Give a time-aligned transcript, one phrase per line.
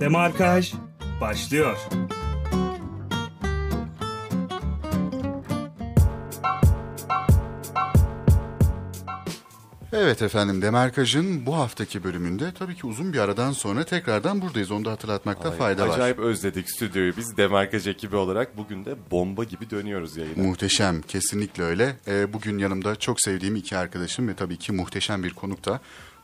[0.00, 0.72] Demarkaj
[1.20, 1.76] başlıyor.
[9.92, 14.70] Evet efendim Demarkaj'ın bu haftaki bölümünde tabii ki uzun bir aradan sonra tekrardan buradayız.
[14.70, 15.94] Onu da hatırlatmakta Ay, fayda var.
[15.94, 17.16] Acayip özledik stüdyoyu.
[17.16, 20.42] Biz Demarkaj ekibi olarak bugün de bomba gibi dönüyoruz yayına.
[20.42, 21.96] Muhteşem, kesinlikle öyle.
[22.08, 25.80] Ee, bugün yanımda çok sevdiğim iki arkadaşım ve tabii ki muhteşem bir konuk da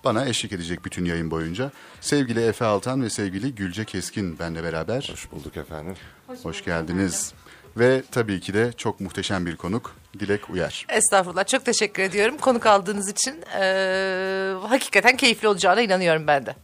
[0.07, 1.71] bana eşlik edecek bütün yayın boyunca.
[2.01, 5.09] Sevgili Efe Altan ve sevgili Gülce Keskin benle beraber.
[5.13, 5.95] Hoş bulduk efendim.
[6.43, 7.33] Hoş, geldiniz.
[7.77, 10.87] Ve tabii ki de çok muhteşem bir konuk Dilek Uyar.
[10.89, 13.43] Estağfurullah çok teşekkür ediyorum konuk aldığınız için.
[13.61, 16.57] Ee, hakikaten keyifli olacağına inanıyorum ben de.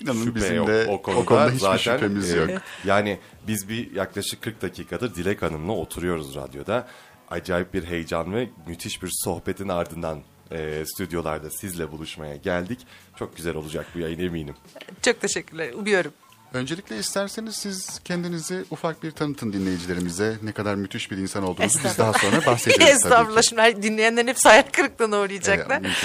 [0.00, 0.68] İnanın Şüphe bizim yok.
[0.68, 2.50] de o konuda, o konuda hiçbir zaten, şüphemiz e, yok.
[2.84, 6.86] Yani biz bir yaklaşık 40 dakikadır Dilek Hanım'la oturuyoruz radyoda.
[7.30, 12.86] Acayip bir heyecan ve müthiş bir sohbetin ardından e, stüdyolarda sizle buluşmaya geldik.
[13.18, 14.54] Çok güzel olacak bu yayın eminim.
[15.02, 16.12] Çok teşekkürler umuyorum.
[16.52, 20.36] Öncelikle isterseniz siz kendinizi ufak bir tanıtın dinleyicilerimize.
[20.42, 23.48] Ne kadar müthiş bir insan olduğunuzu biz daha sonra bahsederiz tabii Estağfurullah ki.
[23.48, 25.82] şimdi dinleyenlerin hepsi hayal kırıklığına uğrayacaklar.
[25.84, 25.96] Evet.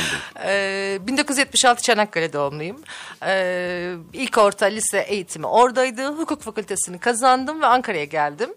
[0.46, 2.81] Ee, 1976 Çanakkale doğumluyum.
[3.25, 6.08] Ee, ilk orta lise eğitimi oradaydı.
[6.08, 8.50] Hukuk fakültesini kazandım ve Ankara'ya geldim.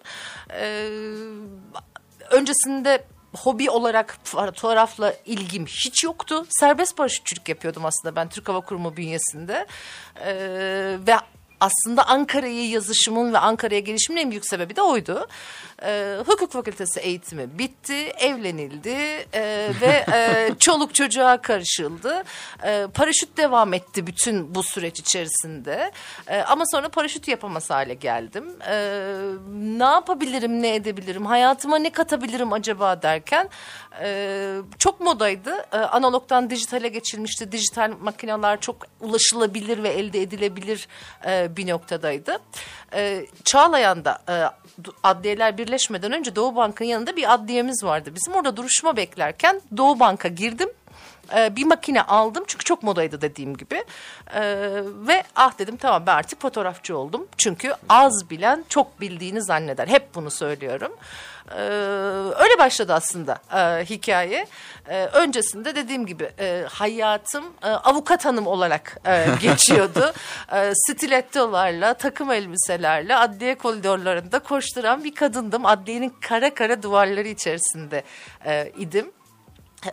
[0.51, 0.89] Ee,
[2.31, 3.05] öncesinde
[3.37, 6.47] hobi olarak fotoğrafla ilgim hiç yoktu.
[6.49, 9.67] Serbest paraşütçülük yapıyordum aslında ben Türk Hava Kurumu bünyesinde.
[10.21, 11.17] Ee, ve
[11.61, 15.27] aslında Ankara'yı yazışımın ve Ankara'ya gelişimin en büyük sebebi de oydu.
[15.83, 18.89] Ee, hukuk fakültesi eğitimi bitti, evlenildi
[19.33, 22.25] e, ve e, çoluk çocuğa karışıldı.
[22.65, 25.93] E, paraşüt devam etti bütün bu süreç içerisinde.
[26.27, 28.45] E, ama sonra paraşüt yapamaz hale geldim.
[28.69, 29.15] E,
[29.53, 33.49] ne yapabilirim, ne edebilirim, hayatıma ne katabilirim acaba derken
[34.01, 35.67] e, çok modaydı.
[35.73, 37.53] E, analogdan dijitale geçilmişti.
[37.53, 40.89] Dijital makineler çok ulaşılabilir ve elde edilebilir
[41.27, 42.39] e, bir noktadaydı.
[42.95, 44.35] E, Çağlayan'da e,
[45.03, 48.11] adliyeler birleşmeden önce Doğu Bank'ın yanında bir adliyemiz vardı.
[48.15, 50.69] Bizim orada duruşma beklerken Doğu Bank'a girdim.
[51.37, 53.85] Ee, bir makine aldım çünkü çok modaydı dediğim gibi.
[54.35, 54.43] Ee,
[54.85, 57.27] ve ah dedim tamam ben artık fotoğrafçı oldum.
[57.39, 59.89] Çünkü az bilen çok bildiğini zanneder.
[59.89, 60.93] Hep bunu söylüyorum.
[61.53, 61.61] Ee,
[62.39, 64.47] öyle başladı aslında e, hikaye.
[64.89, 70.13] Ee, öncesinde dediğim gibi e, hayatım e, avukat hanım olarak e, geçiyordu.
[70.53, 75.67] e, stilettolarla, takım elbiselerle adliye koridorlarında koşturan bir kadındım.
[75.67, 78.03] Adliyenin kara kara duvarları içerisinde
[78.47, 79.13] e, idim.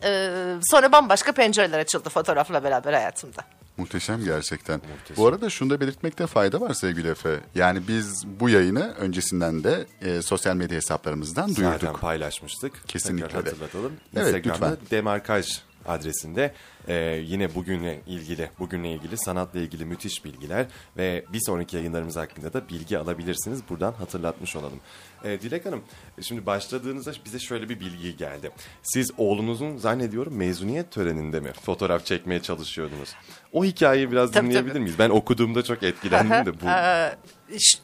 [0.03, 0.30] Ee,
[0.64, 3.44] sonra bambaşka pencereler açıldı fotoğrafla beraber hayatımda.
[3.78, 4.81] Muhteşem gerçekten.
[5.17, 7.39] Bu arada şunu da belirtmekte fayda var sevgili Efe.
[7.56, 12.01] Yani biz bu yayını öncesinden de e, sosyal medya hesaplarımızdan Zaten duyurduk.
[12.01, 12.88] paylaşmıştık.
[12.88, 13.91] Kesinlikle Tekrar hatırlatalım.
[14.16, 14.88] Evet, Instagram'da lütfen.
[14.91, 16.53] Demarkaj adresinde
[16.88, 16.94] e,
[17.25, 20.66] yine bugünle ilgili, bugünle ilgili sanatla ilgili müthiş bilgiler
[20.97, 23.61] ve bir sonraki yayınlarımız hakkında da bilgi alabilirsiniz.
[23.69, 24.79] Buradan hatırlatmış olalım.
[25.23, 25.84] E, Dilek Hanım,
[26.22, 28.51] şimdi başladığınızda bize şöyle bir bilgi geldi.
[28.84, 33.09] Siz oğlunuzun zannediyorum mezuniyet töreninde mi fotoğraf çekmeye çalışıyordunuz?
[33.53, 34.84] O hikayeyi biraz Tabii, dinleyebilir tabii.
[34.84, 35.00] miyiz?
[35.00, 36.66] Ben okuduğumda çok etkilendim de bu.
[36.69, 37.16] Ee,
[37.59, 37.78] ş-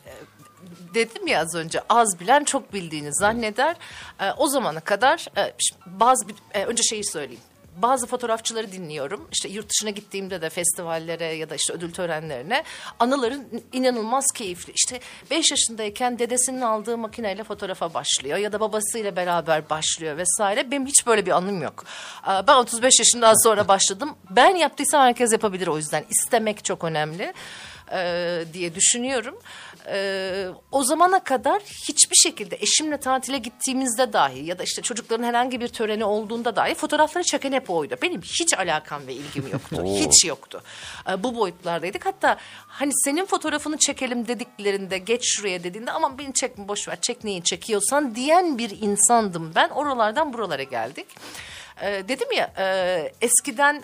[0.93, 3.75] dedim ya az önce az bilen çok bildiğini zanneder.
[4.21, 5.53] Ee, o zamana kadar e,
[5.85, 7.41] bazı bir, e, önce şeyi söyleyeyim.
[7.81, 9.27] Bazı fotoğrafçıları dinliyorum.
[9.31, 12.63] İşte yurt dışına gittiğimde de festivallere ya da işte ödül törenlerine
[12.99, 14.73] anıların inanılmaz keyifli.
[14.75, 14.99] İşte
[15.31, 20.71] 5 yaşındayken dedesinin aldığı makineyle fotoğrafa başlıyor ya da babasıyla beraber başlıyor vesaire.
[20.71, 21.85] Benim hiç böyle bir anım yok.
[22.47, 24.15] Ben 35 yaşından sonra başladım.
[24.29, 26.05] Ben yaptıysam herkes yapabilir o yüzden.
[26.09, 27.33] İstemek çok önemli
[27.91, 29.35] e, diye düşünüyorum.
[29.91, 35.61] E, o zamana kadar hiçbir şekilde eşimle tatile gittiğimizde dahi ya da işte çocukların herhangi
[35.61, 37.95] bir töreni olduğunda dahi fotoğrafları çeken hep oydu.
[38.01, 39.83] Benim hiç alakam ve ilgim yoktu.
[39.85, 40.63] Hiç yoktu.
[41.09, 42.05] E, bu boyutlardaydık.
[42.05, 47.23] Hatta hani senin fotoğrafını çekelim dediklerinde geç şuraya dediğinde aman beni çekme boş ver çek
[47.23, 49.69] neyi çekiyorsan diyen bir insandım ben.
[49.69, 51.07] Oralardan buralara geldik.
[51.81, 53.83] E, dedim ya e, eskiden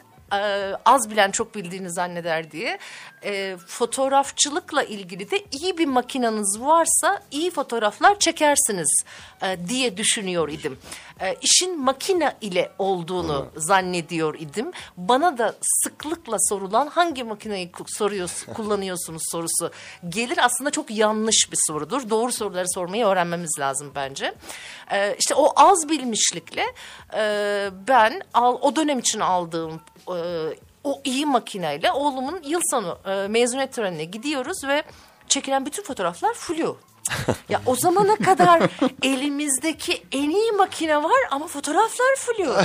[0.86, 2.80] az bilen çok bildiğini zanneder diye
[3.26, 9.04] e, fotoğrafçılıkla ilgili de iyi bir makinanız varsa iyi fotoğraflar çekersiniz
[9.42, 10.78] e, diye düşünüyor idim.
[11.22, 14.72] E, işin makine ile olduğunu zannediyor idim.
[14.98, 19.72] Bana da sıklıkla sorulan hangi makineyi soruyorsun, kullanıyorsunuz sorusu
[20.10, 20.38] gelir.
[20.42, 22.10] Aslında çok yanlış bir sorudur.
[22.10, 24.34] Doğru soruları sormayı öğrenmemiz lazım bence.
[24.92, 26.66] E, işte o az bilmişlikle
[27.14, 30.15] e, ben al, o dönem için aldığım e,
[30.84, 34.84] o iyi makineyle oğlumun yıl sonu e, mezuniyet törenine gidiyoruz ve
[35.28, 36.78] çekilen bütün fotoğraflar flu.
[37.50, 38.70] Ya o zamana kadar
[39.04, 42.56] elimizdeki en iyi makine var ama fotoğraflar flu.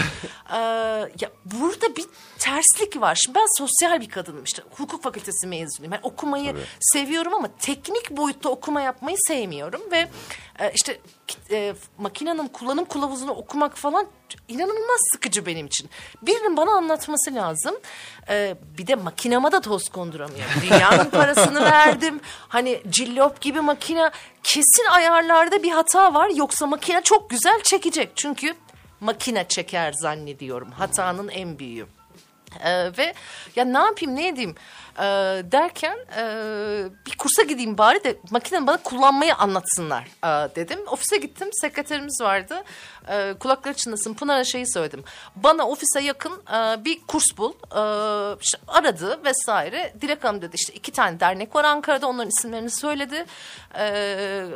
[0.52, 0.56] Ee,
[1.20, 2.04] ya burada bir
[2.38, 3.18] terslik var.
[3.24, 4.62] Şimdi ben sosyal bir kadınım işte.
[4.70, 5.92] Hukuk fakültesi mezunuyum.
[5.92, 10.08] Ben okumayı seviyorum ama teknik boyutta okuma yapmayı sevmiyorum ve
[10.58, 11.00] e, işte
[11.50, 14.06] e, makinenin kullanım kılavuzunu okumak falan
[14.48, 15.90] inanılmaz sıkıcı benim için.
[16.22, 17.74] Birinin bana anlatması lazım.
[18.28, 20.54] Ee, bir de makinama da toz konduramıyorum.
[20.62, 22.20] Dünyanın parasını verdim.
[22.48, 24.10] Hani cillop gibi makine
[24.42, 26.30] kesin ayarlarda bir hata var.
[26.36, 28.10] Yoksa makine çok güzel çekecek.
[28.16, 28.54] Çünkü
[29.00, 30.70] makine çeker zannediyorum.
[30.70, 31.86] Hatanın en büyüğü.
[32.64, 33.14] Ee, ve
[33.56, 34.54] ya ne yapayım ne edeyim
[34.98, 35.02] ee,
[35.52, 36.24] derken e,
[37.06, 40.78] bir kursa gideyim bari de makineyi bana kullanmayı anlatsınlar ee, dedim.
[40.86, 42.62] Ofise gittim sekreterimiz vardı
[43.08, 45.04] ee, kulakları çınlasın Pınar'a şeyi söyledim.
[45.36, 49.94] Bana ofise yakın e, bir kurs bul ee, işte aradı vesaire.
[50.00, 53.26] Dilek Hanım dedi işte iki tane dernek var Ankara'da onların isimlerini söyledi.
[53.78, 54.46] Ee,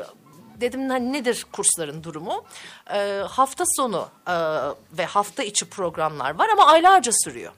[0.61, 2.45] dedim hani nedir kursların durumu?
[2.91, 4.35] Ee, hafta sonu e,
[4.99, 7.53] ve hafta içi programlar var ama aylarca sürüyor.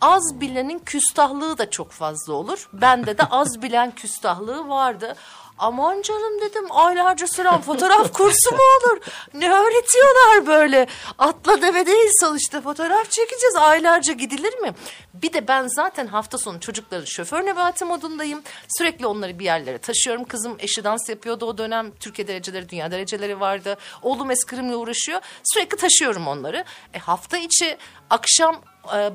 [0.00, 2.68] Az bilenin küstahlığı da çok fazla olur.
[2.72, 5.16] Bende de az bilen küstahlığı vardı.
[5.58, 9.00] Aman canım dedim aylarca süren fotoğraf kursu mu olur?
[9.34, 10.86] Ne öğretiyorlar böyle?
[11.18, 14.74] Atla deve değil sonuçta fotoğraf çekeceğiz aylarca gidilir mi?
[15.14, 18.42] Bir de ben zaten hafta sonu çocukların şoför nebati modundayım.
[18.78, 20.24] Sürekli onları bir yerlere taşıyorum.
[20.24, 21.90] Kızım eşi dans yapıyordu o dönem.
[22.00, 23.76] Türkiye dereceleri, dünya dereceleri vardı.
[24.02, 25.20] Oğlum eskrimle uğraşıyor.
[25.44, 26.64] Sürekli taşıyorum onları.
[26.94, 27.78] E, hafta içi
[28.10, 28.60] akşam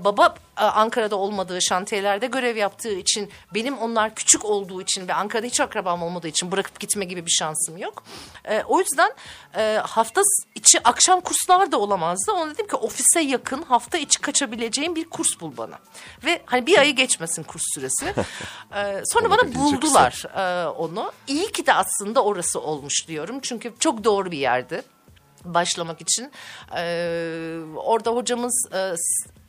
[0.03, 5.47] baba e, Ankara'da olmadığı şantiyelerde görev yaptığı için benim onlar küçük olduğu için ve Ankara'da
[5.47, 8.03] hiç akrabam olmadığı için bırakıp gitme gibi bir şansım yok.
[8.45, 9.11] E, o yüzden
[9.55, 10.21] e, hafta
[10.55, 12.31] içi akşam kurslar da olamazdı.
[12.31, 15.79] Ona dedim ki ofise yakın hafta içi kaçabileceğim bir kurs bul bana.
[16.25, 18.05] Ve hani bir ayı geçmesin kurs süresi.
[18.75, 21.11] e, sonra bana buldular e, onu.
[21.27, 23.39] İyi ki de aslında orası olmuş diyorum.
[23.41, 24.83] Çünkü çok doğru bir yerdi
[25.45, 26.31] başlamak için.
[26.75, 28.93] Ee, orada hocamız e,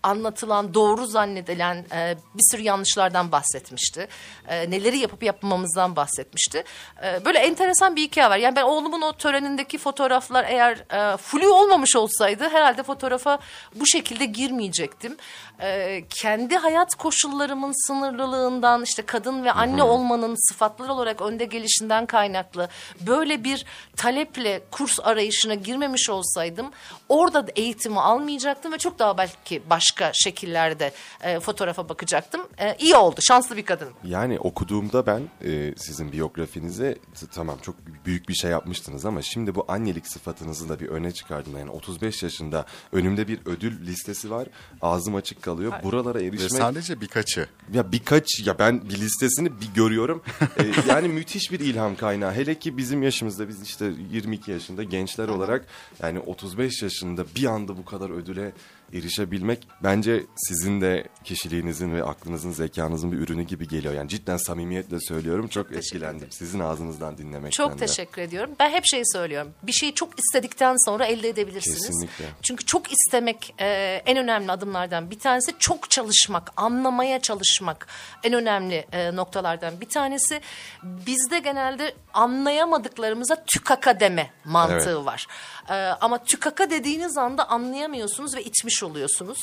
[0.02, 4.08] anlatılan, doğru zannedilen e, bir sürü yanlışlardan bahsetmişti.
[4.48, 6.64] E, neleri yapıp yapmamamızdan bahsetmişti.
[7.04, 8.36] E, böyle enteresan bir hikaye var.
[8.36, 13.38] Yani ben oğlumun o törenindeki fotoğraflar eğer e, flu olmamış olsaydı herhalde fotoğrafa
[13.74, 15.16] bu şekilde girmeyecektim.
[15.60, 22.68] E, kendi hayat koşullarımın sınırlılığından işte kadın ve anne olmanın sıfatlar olarak önde gelişinden kaynaklı
[23.00, 23.64] böyle bir
[23.96, 26.70] taleple kurs arayışına girmemiş olsaydım
[27.08, 32.40] orada da eğitimi almayacaktım ve çok daha belki başka şekillerde e, fotoğrafa bakacaktım.
[32.58, 33.20] E, iyi oldu.
[33.20, 33.92] Şanslı bir kadınım.
[34.04, 37.74] Yani okuduğumda ben e, sizin biyografinize t- tamam çok
[38.06, 41.58] büyük bir şey yapmıştınız ama şimdi bu annelik sıfatınızı da bir öne çıkardım.
[41.58, 44.48] Yani 35 yaşında önümde bir ödül listesi var.
[44.82, 45.72] Ağzım açık kalıyor.
[45.82, 47.46] Buralara Ve erişmek sadece birkaçı.
[47.72, 50.22] ya birkaç ya ben bir listesini bir görüyorum.
[50.58, 52.32] Ee, yani müthiş bir ilham kaynağı.
[52.32, 55.66] Hele ki bizim yaşımızda biz işte 22 yaşında gençler olarak
[56.02, 58.52] yani 35 yaşında bir anda bu kadar ödüle
[58.92, 63.94] erişebilmek bence sizin de kişiliğinizin ve aklınızın zekanızın bir ürünü gibi geliyor.
[63.94, 66.16] Yani cidden samimiyetle söylüyorum çok, teşekkür etkilendim.
[66.16, 66.32] ederim.
[66.32, 67.86] Sizin ağzınızdan dinlemekten Çok de.
[67.86, 68.50] teşekkür ediyorum.
[68.60, 69.52] Ben hep şeyi söylüyorum.
[69.62, 71.86] Bir şeyi çok istedikten sonra elde edebilirsiniz.
[71.86, 72.24] Kesinlikle.
[72.42, 73.66] Çünkü çok istemek e,
[74.06, 75.52] en önemli adımlardan bir tanesi.
[75.58, 77.86] Çok çalışmak, anlamaya çalışmak
[78.24, 80.40] en önemli e, noktalardan bir tanesi.
[80.82, 85.06] Bizde genelde anlayamadıklarımıza tükaka deme mantığı Evet.
[85.06, 85.26] var.
[85.68, 89.38] E, ama tükaka dediğiniz anda anlayamıyorsunuz ve içmiş oluyorsunuz.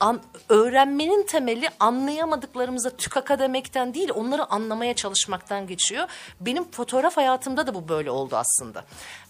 [0.00, 6.08] An, öğrenmenin temeli anlayamadıklarımıza tükaka demekten değil, onları anlamaya çalışmaktan geçiyor.
[6.40, 8.84] Benim fotoğraf hayatımda da bu böyle oldu aslında.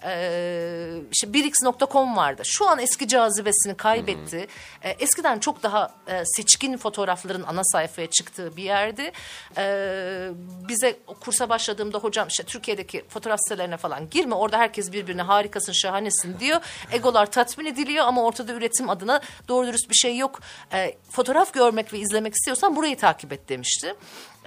[0.04, 2.42] Ee, işte 1x.com vardı.
[2.44, 4.46] Şu an eski cazibesini kaybetti.
[4.82, 9.12] Ee, eskiden çok daha e, seçkin fotoğrafların ana sayfaya çıktığı bir yerdi.
[9.56, 10.28] Ee,
[10.68, 14.34] bize kursa başladığımda hocam işte Türkiye'deki fotoğraf sitelerine falan girme.
[14.34, 16.60] Orada herkes birbirine harikasın, şahanesin diyor.
[16.92, 19.20] Egolar tatmin ediliyor ama ortada üretim adına
[19.52, 20.40] doğru dürüst bir şey yok.
[20.72, 23.94] Ee, fotoğraf görmek ve izlemek istiyorsan burayı takip et demişti.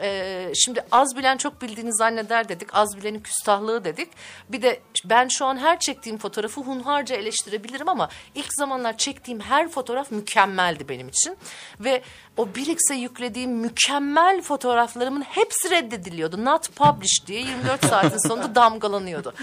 [0.01, 2.75] Ee, şimdi az bilen çok bildiğini zanneder dedik.
[2.75, 4.09] Az bilenin küstahlığı dedik.
[4.49, 9.69] Bir de ben şu an her çektiğim fotoğrafı hunharca eleştirebilirim ama ilk zamanlar çektiğim her
[9.69, 11.37] fotoğraf mükemmeldi benim için.
[11.79, 12.01] Ve
[12.37, 16.45] o Birix'e yüklediğim mükemmel fotoğraflarımın hepsi reddediliyordu.
[16.45, 19.33] Not published diye 24 saatin sonunda damgalanıyordu.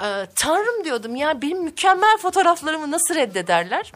[0.00, 3.92] Ee, Tanrım diyordum ya benim mükemmel fotoğraflarımı nasıl reddederler?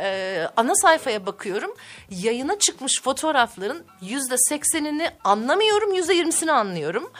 [0.00, 1.74] E, ana sayfaya bakıyorum.
[2.10, 7.12] Yayına çıkmış fotoğrafların yüzde seksenini anlamıyorum, yüzde yirmisini anlıyorum.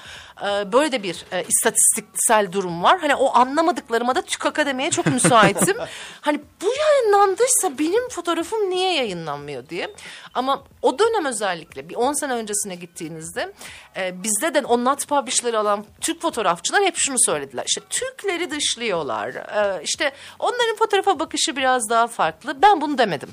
[0.42, 3.00] E, böyle de bir e, istatistiksel durum var.
[3.00, 5.76] Hani o anlamadıklarıma da tükaka demeye çok müsaitim.
[6.20, 9.94] hani bu yayınlandıysa benim fotoğrafım niye yayınlanmıyor diye.
[10.34, 13.52] Ama o dönem özellikle bir 10 sene öncesine gittiğinizde
[13.96, 17.64] e, bizde de o not publish'ları alan Türk fotoğrafçılar hep şunu söylediler.
[17.66, 19.28] İşte Türkleri dışlıyorlar.
[19.28, 22.62] E, işte onların fotoğrafa bakışı biraz daha farklı.
[22.62, 23.30] Ben bunu demedim.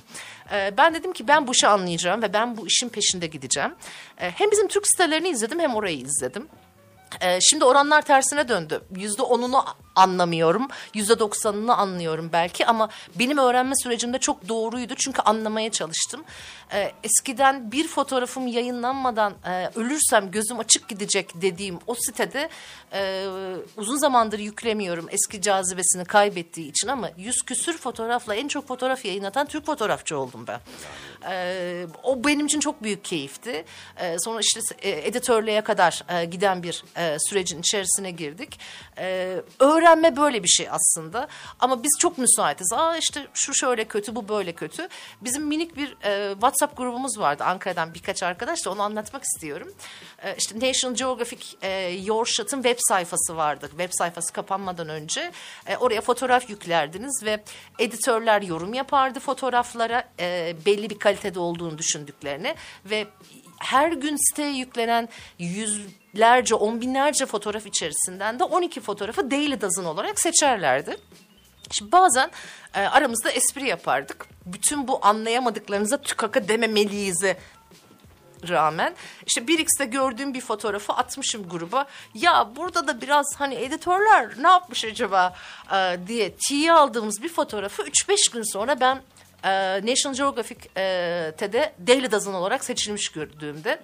[0.53, 3.75] E, ben dedim ki ben bu işi anlayacağım ve ben bu işin peşinde gideceğim.
[4.17, 6.47] E, hem bizim Türk sitelerini izledim hem orayı izledim.
[7.21, 8.81] Ee, şimdi oranlar tersine döndü.
[8.95, 9.65] Yüzde onunu
[9.95, 10.67] anlamıyorum.
[10.93, 14.93] Yüzde doksanını anlıyorum belki ama benim öğrenme sürecimde çok doğruydu.
[14.95, 16.23] Çünkü anlamaya çalıştım.
[16.73, 22.49] Ee, eskiden bir fotoğrafım yayınlanmadan e, ölürsem gözüm açık gidecek dediğim o sitede
[22.93, 23.25] e,
[23.77, 25.07] uzun zamandır yüklemiyorum.
[25.11, 30.45] Eski cazibesini kaybettiği için ama yüz küsür fotoğrafla en çok fotoğraf yayınlatan Türk fotoğrafçı oldum
[30.47, 30.59] ben.
[31.29, 33.65] Ee, o benim için çok büyük keyifti.
[33.97, 38.59] Ee, sonra işte e, editörlüğe kadar e, giden bir e, sürecin içerisine girdik.
[38.97, 39.41] Ee,
[39.83, 41.27] öğrenme böyle bir şey aslında.
[41.59, 42.73] Ama biz çok müsaitiz.
[42.73, 44.87] Aa işte şu şöyle kötü, bu böyle kötü.
[45.21, 49.73] Bizim minik bir e, WhatsApp grubumuz vardı Ankara'dan birkaç arkadaş da onu anlatmak istiyorum.
[50.23, 53.67] E, işte National Geographic e, Your Shot'ın web sayfası vardı.
[53.69, 55.31] Web sayfası kapanmadan önce
[55.67, 57.43] e, oraya fotoğraf yüklerdiniz ve
[57.79, 63.07] editörler yorum yapardı fotoğraflara e, belli bir kalitede olduğunu düşündüklerini ve
[63.59, 65.09] her gün siteye yüklenen
[66.13, 70.97] yüzlerce, on binlerce fotoğraf içerisinden de 12 fotoğrafı Daily Dozen olarak seçerlerdi.
[71.71, 72.31] Şimdi bazen
[72.73, 74.25] e, aramızda espri yapardık.
[74.45, 77.37] Bütün bu anlayamadıklarınıza tükaka dememeliyiz'e
[78.49, 81.85] rağmen işte 1x'te gördüğüm bir fotoğrafı atmışım gruba.
[82.13, 85.35] Ya burada da biraz hani editörler ne yapmış acaba
[85.75, 89.01] e, diye tiye aldığımız bir fotoğrafı 3-5 gün sonra ben
[89.43, 89.51] e,
[89.85, 93.79] National Geographic'te Daily Dozen olarak seçilmiş gördüğümde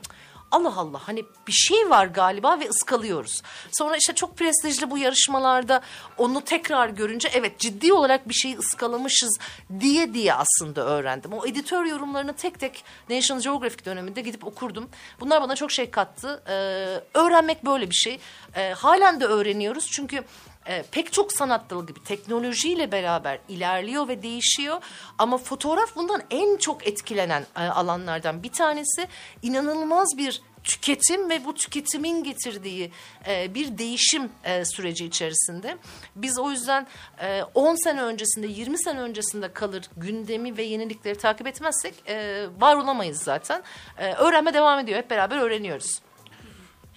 [0.52, 3.42] Allah Allah hani bir şey var galiba ve ıskalıyoruz.
[3.72, 5.82] Sonra işte çok prestijli bu yarışmalarda
[6.18, 9.40] onu tekrar görünce evet ciddi olarak bir şeyi ıskalamışız
[9.80, 11.34] diye diye aslında öğrendim.
[11.34, 14.90] O editör yorumlarını tek tek National Geographic döneminde gidip okurdum.
[15.20, 16.44] Bunlar bana çok şey kattı.
[16.48, 18.20] Ee, öğrenmek böyle bir şey.
[18.56, 20.24] Ee, halen de öğreniyoruz çünkü
[20.70, 24.82] e, pek çok sanat dalı gibi teknolojiyle beraber ilerliyor ve değişiyor.
[25.18, 29.08] Ama fotoğraf bundan en çok etkilenen e, alanlardan bir tanesi.
[29.42, 32.92] İnanılmaz bir tüketim ve bu tüketimin getirdiği
[33.28, 35.78] e, bir değişim e, süreci içerisinde.
[36.16, 36.88] Biz o yüzden
[37.22, 42.76] e, 10 sene öncesinde, 20 sene öncesinde kalır gündemi ve yenilikleri takip etmezsek e, var
[42.76, 43.64] olamayız zaten.
[43.98, 44.98] E, öğrenme devam ediyor.
[44.98, 46.09] Hep beraber öğreniyoruz.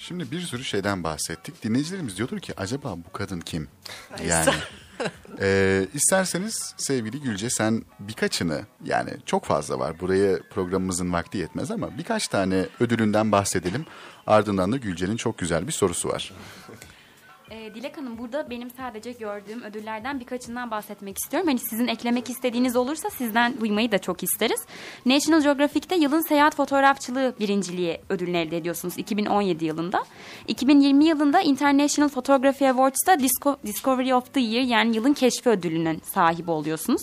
[0.02, 1.64] Şimdi bir sürü şeyden bahsettik.
[1.64, 3.68] Dinleyicilerimiz diyordur ki acaba bu kadın kim?
[4.28, 4.50] Yani
[5.40, 10.00] e, isterseniz sevgili Gülce sen birkaçını yani çok fazla var.
[10.00, 13.86] Buraya programımızın vakti yetmez ama birkaç tane ödülünden bahsedelim.
[14.26, 16.32] Ardından da Gülce'nin çok güzel bir sorusu var.
[17.52, 21.48] Ee, Dilek Hanım burada benim sadece gördüğüm ödüllerden birkaçından bahsetmek istiyorum.
[21.48, 24.60] Hani sizin eklemek istediğiniz olursa sizden duymayı da çok isteriz.
[25.06, 30.04] National Geographic'te yılın seyahat fotoğrafçılığı birinciliği ödülünü elde ediyorsunuz 2017 yılında.
[30.48, 36.50] 2020 yılında International Photography Awards'ta Disco Discovery of the Year yani yılın keşfi ödülünün sahibi
[36.50, 37.02] oluyorsunuz.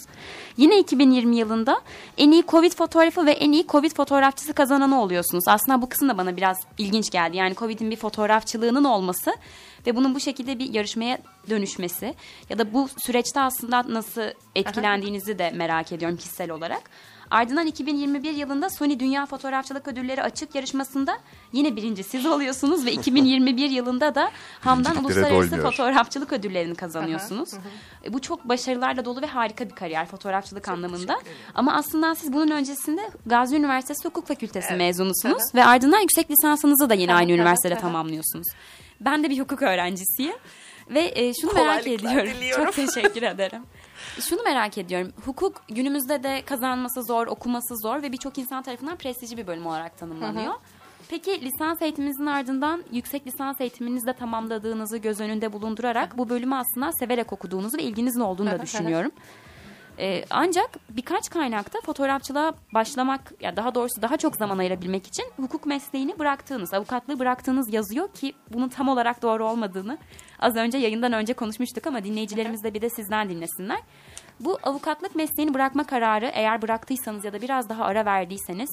[0.58, 1.82] Yine 2020 yılında
[2.18, 5.44] en iyi Covid fotoğrafı ve en iyi Covid fotoğrafçısı kazananı oluyorsunuz.
[5.48, 7.38] Aslında bu kısım da bana biraz ilginç geldi.
[7.38, 9.36] Yani Covid'in bir fotoğrafçılığının olması
[9.90, 11.18] ve bunun bu şekilde bir yarışmaya
[11.50, 12.16] dönüşmesi
[12.50, 14.22] ya da bu süreçte aslında nasıl
[14.56, 16.82] etkilendiğinizi de merak ediyorum kişisel olarak.
[17.32, 21.18] Ardından 2021 yılında Sony Dünya Fotoğrafçılık Ödülleri açık yarışmasında
[21.54, 25.72] yine birinci siz oluyorsunuz ve 2021 yılında da Hamdan Uluslararası doymuyor.
[25.72, 27.50] Fotoğrafçılık Ödülleri'ni kazanıyorsunuz.
[28.06, 31.20] E, Bu çok başarılarla dolu ve harika bir kariyer fotoğrafçılık anlamında.
[31.56, 36.94] Ama aslında siz bunun öncesinde Gazi Üniversitesi Hukuk Fakültesi mezunusunuz ve ardından yüksek lisansınızı da
[36.94, 38.48] yine aynı üniversitede tamamlıyorsunuz.
[39.02, 40.36] Ben de bir hukuk öğrencisiyim.
[40.90, 42.30] Ve e, şunu merak ediyorum.
[42.30, 42.66] diliyorum.
[42.66, 43.64] Çok teşekkür ederim.
[44.20, 45.14] Şunu merak ediyorum.
[45.26, 49.98] Hukuk günümüzde de kazanması zor, okuması zor ve birçok insan tarafından prestijli bir bölüm olarak
[49.98, 50.54] tanımlanıyor.
[51.10, 56.92] Peki lisans eğitiminizin ardından yüksek lisans eğitiminizi de tamamladığınızı göz önünde bulundurarak bu bölümü aslında
[56.92, 59.12] severek okuduğunuzu ve ilginizin olduğunu da düşünüyorum.
[60.00, 65.66] Ee, ancak birkaç kaynakta fotoğrafçılığa başlamak, ya daha doğrusu daha çok zaman ayırabilmek için hukuk
[65.66, 69.98] mesleğini bıraktığınız, avukatlığı bıraktığınız yazıyor ki bunun tam olarak doğru olmadığını
[70.40, 73.80] az önce yayından önce konuşmuştuk ama dinleyicilerimiz de bir de sizden dinlesinler.
[74.40, 78.70] Bu avukatlık mesleğini bırakma kararı eğer bıraktıysanız ya da biraz daha ara verdiyseniz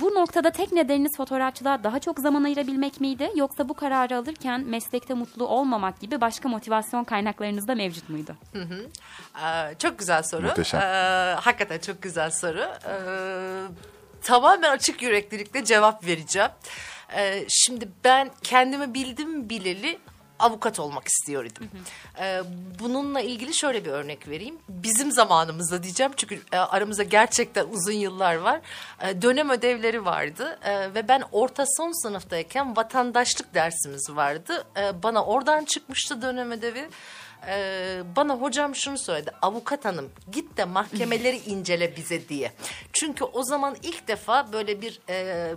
[0.00, 3.30] Bu noktada tek nedeniniz fotoğrafçılığa daha çok zaman ayırabilmek miydi?
[3.34, 8.36] Yoksa bu kararı alırken meslekte mutlu olmamak gibi başka motivasyon kaynaklarınız da mevcut muydu?
[8.54, 10.42] Ee, çok güzel soru.
[10.42, 10.80] Muhteşem.
[10.80, 12.60] Ee, hakikaten çok güzel soru.
[12.88, 13.62] Ee,
[14.22, 16.50] tamamen açık yüreklilikle cevap vereceğim.
[17.16, 19.98] Ee, şimdi ben kendimi bildim bileli
[20.38, 21.68] avukat olmak istiyordum.
[22.20, 22.42] Ee,
[22.80, 24.58] bununla ilgili şöyle bir örnek vereyim.
[24.68, 28.60] Bizim zamanımızda diyeceğim çünkü e, aramızda gerçekten uzun yıllar var.
[29.00, 34.64] E, dönem ödevleri vardı E, ve ben orta son sınıftayken vatandaşlık dersimiz vardı.
[34.76, 36.88] E, bana oradan çıkmıştı dönem ödevi.
[37.48, 39.30] Ee, bana hocam şunu söyledi.
[39.42, 42.52] Avukat hanım git de mahkemeleri incele bize diye.
[42.92, 45.54] Çünkü o zaman ilk defa böyle bir e,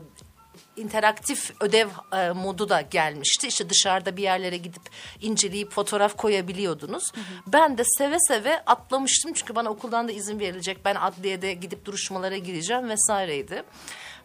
[0.78, 3.48] interaktif ödev e, modu da gelmişti.
[3.48, 4.82] İşte dışarıda bir yerlere gidip
[5.22, 7.12] inceleyip fotoğraf koyabiliyordunuz.
[7.48, 10.86] Ben de seve seve atlamıştım çünkü bana okuldan da izin verilecek.
[10.86, 13.64] Ben adliyede gidip duruşmalara gireceğim vesaireydi.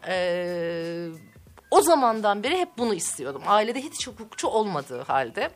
[0.07, 1.07] Ee,
[1.71, 3.41] o zamandan beri hep bunu istiyordum.
[3.47, 5.49] Ailede hiç hukukçu olmadığı halde.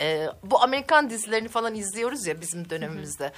[0.00, 3.32] Ee, bu Amerikan dizilerini falan izliyoruz ya bizim dönemimizde.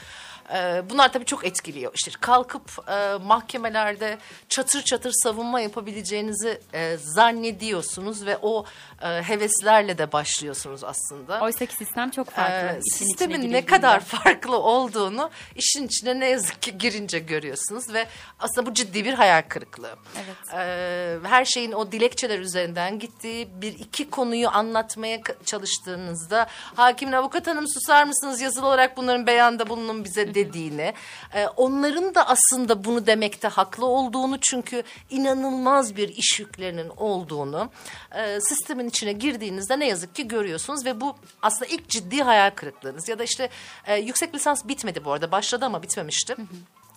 [0.54, 1.92] Ee, bunlar tabii çok etkiliyor.
[1.94, 8.64] İşte kalkıp e, mahkemelerde çatır çatır savunma yapabileceğinizi e, zannediyorsunuz ve o
[9.04, 11.40] e, heveslerle de başlıyorsunuz aslında.
[11.40, 12.80] Oysa ki sistem çok farklı.
[12.86, 18.06] İçine sistemin ne kadar farklı olduğunu işin içine ne yazık ki girince görüyorsunuz ve
[18.40, 19.96] aslında bu ciddi bir hayal kırıklığı.
[20.16, 20.54] Evet.
[20.54, 27.68] Ee, her şeyin o dilekçeler üzerinden gittiği bir iki konuyu anlatmaya çalıştığınızda hakimin avukat hanım
[27.68, 30.94] susar mısınız yazılı olarak bunların beyanda bulunun bize dediğini
[31.34, 37.70] e, onların da aslında bunu demekte haklı olduğunu çünkü inanılmaz bir iş yüklerinin olduğunu
[38.14, 43.08] e, sistemin içine girdiğinizde ne yazık ki görüyorsunuz ve bu aslında ilk ciddi hayal kırıklığınız
[43.08, 43.48] ya da işte
[43.86, 46.36] e, yüksek lisans bitmedi bu arada başladı ama bitmemişti.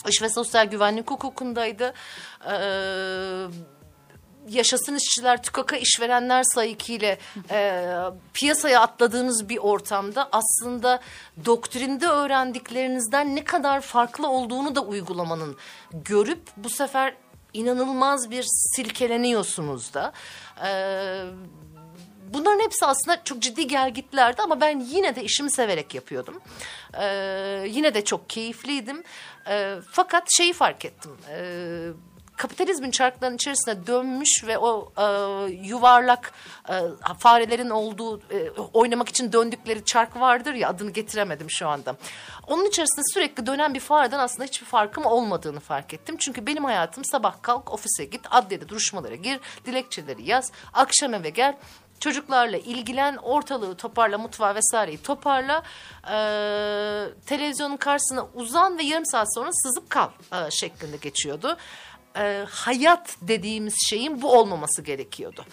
[0.09, 1.93] İş ve sosyal güvenlik hukukundaydı.
[2.51, 3.47] Ee,
[4.49, 7.17] yaşasın işçiler, tükaka işverenler sayıkiyle
[7.51, 7.83] e,
[8.33, 10.99] piyasaya atladığınız bir ortamda aslında
[11.45, 15.57] doktrinde öğrendiklerinizden ne kadar farklı olduğunu da uygulamanın
[15.93, 17.13] görüp bu sefer
[17.53, 20.13] inanılmaz bir silkeleniyorsunuz da.
[20.65, 21.23] Ee,
[22.33, 26.41] Bunların hepsi aslında çok ciddi gelgitlerdi ama ben yine de işimi severek yapıyordum.
[26.99, 29.03] Ee, yine de çok keyifliydim.
[29.47, 31.11] Ee, fakat şeyi fark ettim.
[31.29, 31.87] Ee,
[32.37, 35.03] kapitalizmin çarklarının içerisine dönmüş ve o e,
[35.51, 36.31] yuvarlak
[36.69, 36.73] e,
[37.17, 41.95] farelerin olduğu e, oynamak için döndükleri çark vardır ya adını getiremedim şu anda.
[42.47, 46.17] Onun içerisinde sürekli dönen bir fareden aslında hiçbir farkım olmadığını fark ettim.
[46.19, 51.57] Çünkü benim hayatım sabah kalk ofise git adliyede duruşmalara gir dilekçeleri yaz akşam eve gel
[51.99, 55.63] Çocuklarla ilgilen, ortalığı toparla, mutfağı vesaireyi toparla.
[56.03, 61.57] Ee, televizyonun karşısına uzan ve yarım saat sonra sızıp kal e, şeklinde geçiyordu.
[62.17, 65.45] Ee, hayat dediğimiz şeyin bu olmaması gerekiyordu.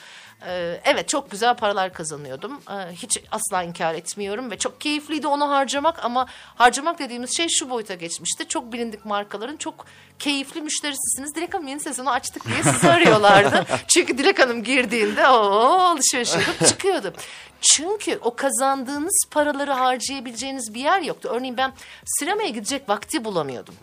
[0.46, 2.60] Ee, evet çok güzel paralar kazanıyordum.
[2.70, 7.70] Ee, hiç asla inkar etmiyorum ve çok keyifliydi onu harcamak ama harcamak dediğimiz şey şu
[7.70, 8.48] boyuta geçmişti.
[8.48, 9.86] Çok bilindik markaların çok
[10.18, 11.34] keyifli müşterisisiniz.
[11.34, 13.66] Dilek Hanım yeni sezonu açtık diye sizi arıyorlardı.
[13.88, 15.38] Çünkü Dilek Hanım girdiğinde o
[15.80, 17.12] alışveriş yapıp çıkıyordu.
[17.60, 21.28] Çünkü o kazandığınız paraları harcayabileceğiniz bir yer yoktu.
[21.32, 21.72] Örneğin ben
[22.04, 23.74] sinemaya gidecek vakti bulamıyordum.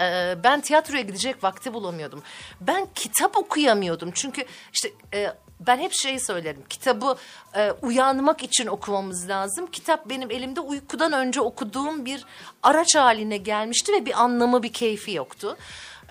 [0.00, 2.22] Ee, ben tiyatroya gidecek vakti bulamıyordum.
[2.60, 4.10] Ben kitap okuyamıyordum.
[4.14, 6.62] Çünkü işte e, ben hep şeyi söylerim.
[6.68, 7.16] Kitabı
[7.56, 9.66] e, uyanmak için okumamız lazım.
[9.66, 12.24] Kitap benim elimde uykudan önce okuduğum bir
[12.62, 15.56] araç haline gelmişti ve bir anlamı, bir keyfi yoktu.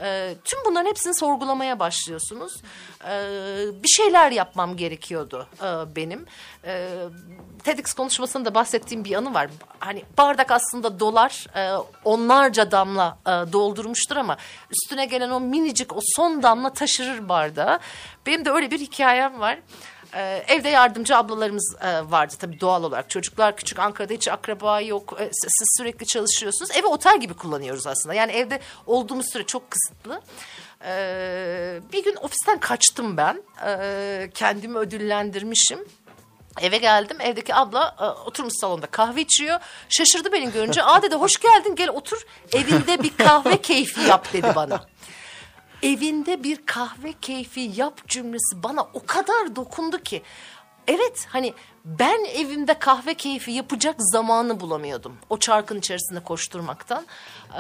[0.02, 2.62] E, tüm bunların hepsini sorgulamaya başlıyorsunuz.
[3.10, 3.14] E,
[3.84, 6.26] bir şeyler yapmam gerekiyordu e, benim.
[6.66, 6.90] E,
[7.64, 9.50] TEDx konuşmasında da bahsettiğim bir anı var.
[9.80, 14.38] Hani bardak aslında dolar, e, onlarca damla e, doldurmuştur ama
[14.72, 17.80] üstüne gelen o minicik, o son damla taşırır bardağı.
[18.26, 19.60] Benim de öyle bir hikayem var.
[20.14, 23.10] Ee, evde yardımcı ablalarımız e, vardı tabii doğal olarak.
[23.10, 25.18] Çocuklar küçük Ankara'da hiç akraba yok.
[25.20, 26.72] Ee, siz, sürekli çalışıyorsunuz.
[26.72, 28.14] Evi otel gibi kullanıyoruz aslında.
[28.16, 30.22] Yani evde olduğumuz süre çok kısıtlı.
[30.86, 33.44] Ee, bir gün ofisten kaçtım ben.
[33.66, 35.80] Ee, kendimi ödüllendirmişim.
[36.62, 37.18] Eve geldim.
[37.22, 39.60] Evdeki abla e, oturmuş salonda kahve içiyor.
[39.90, 40.84] Şaşırdı beni görünce.
[40.84, 42.26] Aa dedi hoş geldin gel otur.
[42.54, 44.86] Evinde bir kahve keyfi yap dedi bana.
[45.84, 50.22] Evinde bir kahve keyfi yap cümlesi bana o kadar dokundu ki.
[50.88, 51.54] Evet hani
[51.88, 55.18] ben evimde kahve keyfi yapacak zamanı bulamıyordum.
[55.30, 57.06] O çarkın içerisinde koşturmaktan.
[57.54, 57.58] Ee,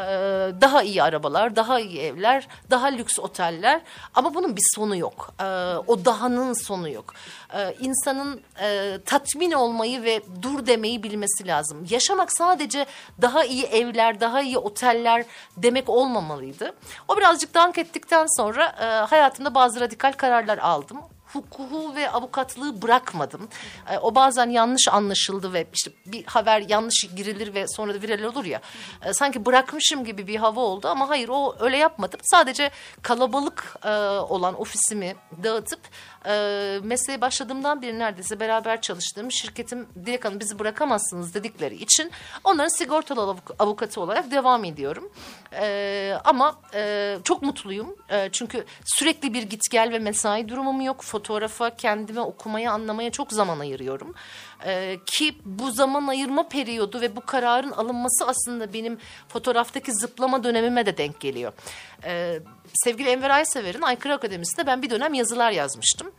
[0.61, 3.81] daha iyi arabalar, daha iyi evler, daha lüks oteller.
[4.13, 5.33] Ama bunun bir sonu yok.
[5.39, 5.43] Ee,
[5.87, 7.13] o dahanın sonu yok.
[7.53, 11.87] Ee, insanın e, tatmin olmayı ve dur demeyi bilmesi lazım.
[11.89, 12.85] Yaşamak sadece
[13.21, 15.25] daha iyi evler, daha iyi oteller
[15.57, 16.75] demek olmamalıydı.
[17.07, 20.97] O birazcık dank ettikten sonra e, hayatımda bazı radikal kararlar aldım
[21.33, 23.49] hukuku ve avukatlığı bırakmadım.
[23.91, 28.23] E, o bazen yanlış anlaşıldı ve işte bir haber yanlış girilir ve sonra da viral
[28.23, 28.61] olur ya.
[29.05, 32.19] E, sanki bırakmışım gibi bir hava oldu ama hayır o öyle yapmadım.
[32.23, 35.79] Sadece kalabalık e, olan ofisimi dağıtıp
[36.25, 42.11] e, mesleğe başladığımdan beri neredeyse beraber çalıştığım şirketim Dilek Hanım bizi bırakamazsınız dedikleri için
[42.43, 45.11] onların sigortalı avuk- avukatı olarak devam ediyorum.
[45.53, 47.95] E, ama e, çok mutluyum.
[48.09, 51.03] E, çünkü sürekli bir git gel ve mesai durumum yok.
[51.17, 54.13] Fotoğrafa, kendime okumaya, anlamaya çok zaman ayırıyorum.
[54.65, 60.86] E, ki bu zaman ayırma periyodu ve bu kararın alınması aslında benim fotoğraftaki zıplama dönemime
[60.86, 61.53] de denk geliyor.
[62.03, 62.39] E,
[62.73, 66.12] sevgili Enver Aysever'in Aykırı Akademisi'nde ben bir dönem yazılar yazmıştım.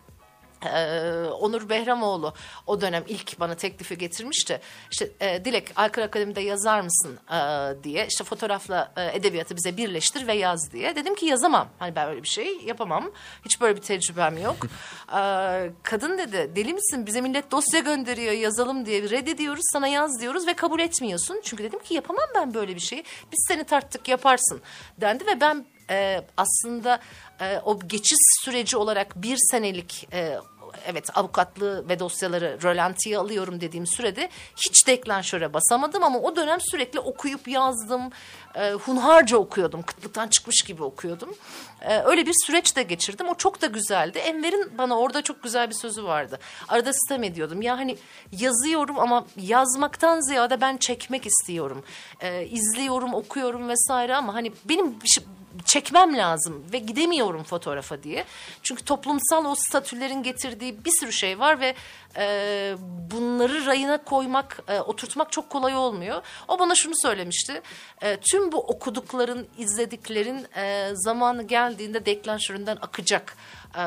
[0.64, 2.34] Ee, Onur Behramoğlu
[2.66, 4.60] o dönem ilk bana teklifi getirmişti.
[4.90, 7.38] İşte e, Dilek Aykırı Akademi'de yazar mısın e,
[7.84, 8.06] diye.
[8.06, 10.96] İşte fotoğrafla e, edebiyatı bize birleştir ve yaz diye.
[10.96, 11.68] Dedim ki yazamam.
[11.78, 13.10] Hani ben öyle bir şey yapamam.
[13.44, 14.56] Hiç böyle bir tecrübem yok.
[15.14, 20.46] Ee, kadın dedi deli misin bize millet dosya gönderiyor yazalım diye reddediyoruz sana yaz diyoruz
[20.46, 21.40] ve kabul etmiyorsun.
[21.44, 23.04] Çünkü dedim ki yapamam ben böyle bir şeyi.
[23.32, 24.60] Biz seni tarttık yaparsın
[25.00, 27.00] dendi ve ben e, aslında
[27.40, 30.38] e, o geçiş süreci olarak bir senelik e,
[30.86, 37.00] evet avukatlığı ve dosyaları rölantiye alıyorum dediğim sürede hiç deklanşöre basamadım ama o dönem sürekli
[37.00, 38.10] okuyup yazdım.
[38.58, 39.82] E, hunharca okuyordum.
[39.82, 41.34] Kıtlıktan çıkmış gibi okuyordum.
[41.80, 43.28] E, öyle bir süreç de geçirdim.
[43.28, 44.18] O çok da güzeldi.
[44.18, 46.38] Enver'in bana orada çok güzel bir sözü vardı.
[46.68, 47.62] Arada sistem ediyordum.
[47.62, 47.96] Ya hani
[48.32, 51.84] yazıyorum ama yazmaktan ziyade ben çekmek istiyorum.
[52.20, 55.24] E, izliyorum, okuyorum vesaire ama hani benim şey-
[55.64, 58.24] çekmem lazım ve gidemiyorum fotoğrafa diye.
[58.62, 61.74] Çünkü toplumsal o statülerin getirdiği bir sürü şey var ve
[62.16, 62.76] e,
[63.10, 66.22] bunları rayına koymak, e, oturtmak çok kolay olmuyor.
[66.48, 67.62] O bana şunu söylemişti.
[68.02, 73.36] E, tüm bu okudukların, izlediklerin e, zamanı geldiğinde deklanşöründen akacak.
[73.74, 73.80] E,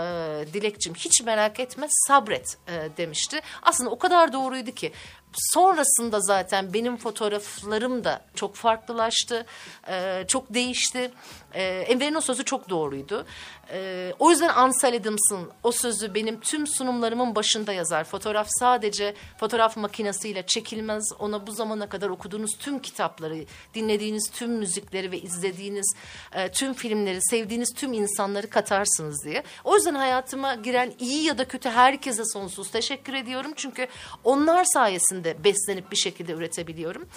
[0.53, 3.39] Dilekçim hiç merak etme sabret e, demişti.
[3.61, 4.91] Aslında o kadar doğruydu ki
[5.33, 9.45] sonrasında zaten benim fotoğraflarım da çok farklılaştı,
[9.87, 11.11] e, çok değişti.
[11.53, 13.25] E, Enver'in o sözü çok doğruydu.
[13.71, 18.03] E, o yüzden Ansel Adams'ın o sözü benim tüm sunumlarımın başında yazar.
[18.03, 21.03] Fotoğraf sadece fotoğraf makinesiyle çekilmez.
[21.19, 25.95] Ona bu zamana kadar okuduğunuz tüm kitapları, dinlediğiniz tüm müzikleri ve izlediğiniz
[26.33, 29.43] e, tüm filmleri, sevdiğiniz tüm insanları katarsınız diye.
[29.63, 33.51] O yüzden hayatıma giren iyi ya da kötü herkese sonsuz teşekkür ediyorum.
[33.55, 33.87] Çünkü
[34.23, 37.07] onlar sayesinde beslenip bir şekilde üretebiliyorum.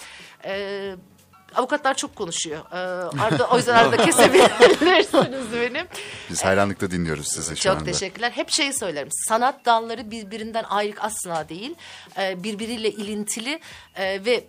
[0.45, 0.95] Ee,
[1.55, 2.61] avukatlar çok konuşuyor.
[2.71, 2.75] Ee,
[3.21, 5.87] arada, o yüzden arada kesebilirsiniz benim.
[6.29, 7.85] Biz hayranlıkla dinliyoruz sizi şu Çok anda.
[7.85, 8.31] teşekkürler.
[8.31, 9.09] Hep şeyi söylerim.
[9.27, 11.75] Sanat dalları birbirinden ayrı asla değil.
[12.17, 13.59] Ee, birbiriyle ilintili
[13.95, 14.43] ee, ve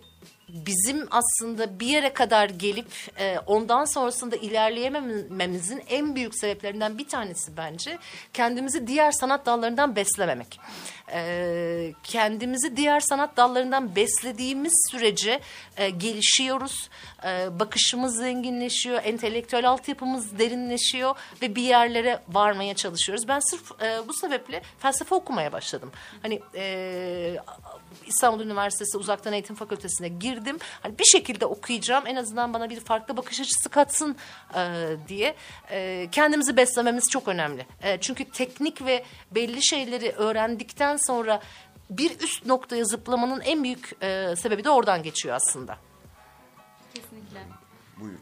[0.49, 2.87] bizim aslında bir yere kadar gelip
[3.19, 7.97] e, ondan sonrasında ilerleyemememizin en büyük sebeplerinden bir tanesi bence
[8.33, 10.59] kendimizi diğer sanat dallarından beslememek.
[11.11, 15.39] Ee, kendimizi diğer sanat dallarından beslediğimiz sürece
[15.77, 16.89] e, gelişiyoruz.
[17.25, 23.27] E, bakışımız zenginleşiyor, entelektüel altyapımız derinleşiyor ve bir yerlere varmaya çalışıyoruz.
[23.27, 25.91] Ben sırf e, bu sebeple felsefe okumaya başladım.
[26.21, 27.37] Hani e,
[28.07, 30.57] İstanbul Üniversitesi Uzaktan Eğitim Fakültesine girdim.
[30.83, 32.07] Hani bir şekilde okuyacağım.
[32.07, 34.15] En azından bana bir farklı bakış açısı katsın
[34.55, 35.35] e, diye.
[35.71, 37.65] E, kendimizi beslememiz çok önemli.
[37.81, 41.41] E, çünkü teknik ve belli şeyleri öğrendikten sonra
[41.89, 45.77] bir üst noktaya zıplamanın en büyük e, sebebi de oradan geçiyor aslında.
[46.93, 47.39] Kesinlikle.
[47.99, 48.17] Buyur.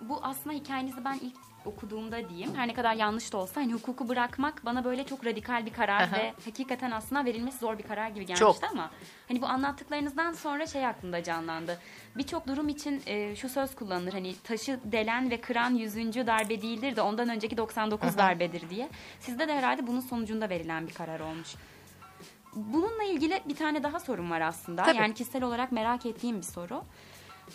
[0.00, 4.08] Bu aslında hikayenizi ben ilk okuduğumda diyeyim her ne kadar yanlış da olsa hani hukuku
[4.08, 6.16] bırakmak bana böyle çok radikal bir karar Aha.
[6.16, 8.72] ve hakikaten aslında verilmesi zor bir karar gibi gelmişti Çok.
[8.72, 8.90] ama
[9.28, 11.78] hani bu anlattıklarınızdan sonra şey aklımda canlandı.
[12.16, 16.96] Birçok durum için e, şu söz kullanılır hani taşı delen ve kıran yüzüncü darbe değildir
[16.96, 18.88] de ondan önceki 99 darbedir diye.
[19.20, 21.54] Sizde de herhalde bunun sonucunda verilen bir karar olmuş.
[22.56, 24.82] Bununla ilgili bir tane daha sorum var aslında.
[24.82, 24.96] Tabii.
[24.96, 26.84] Yani kişisel olarak merak ettiğim bir soru.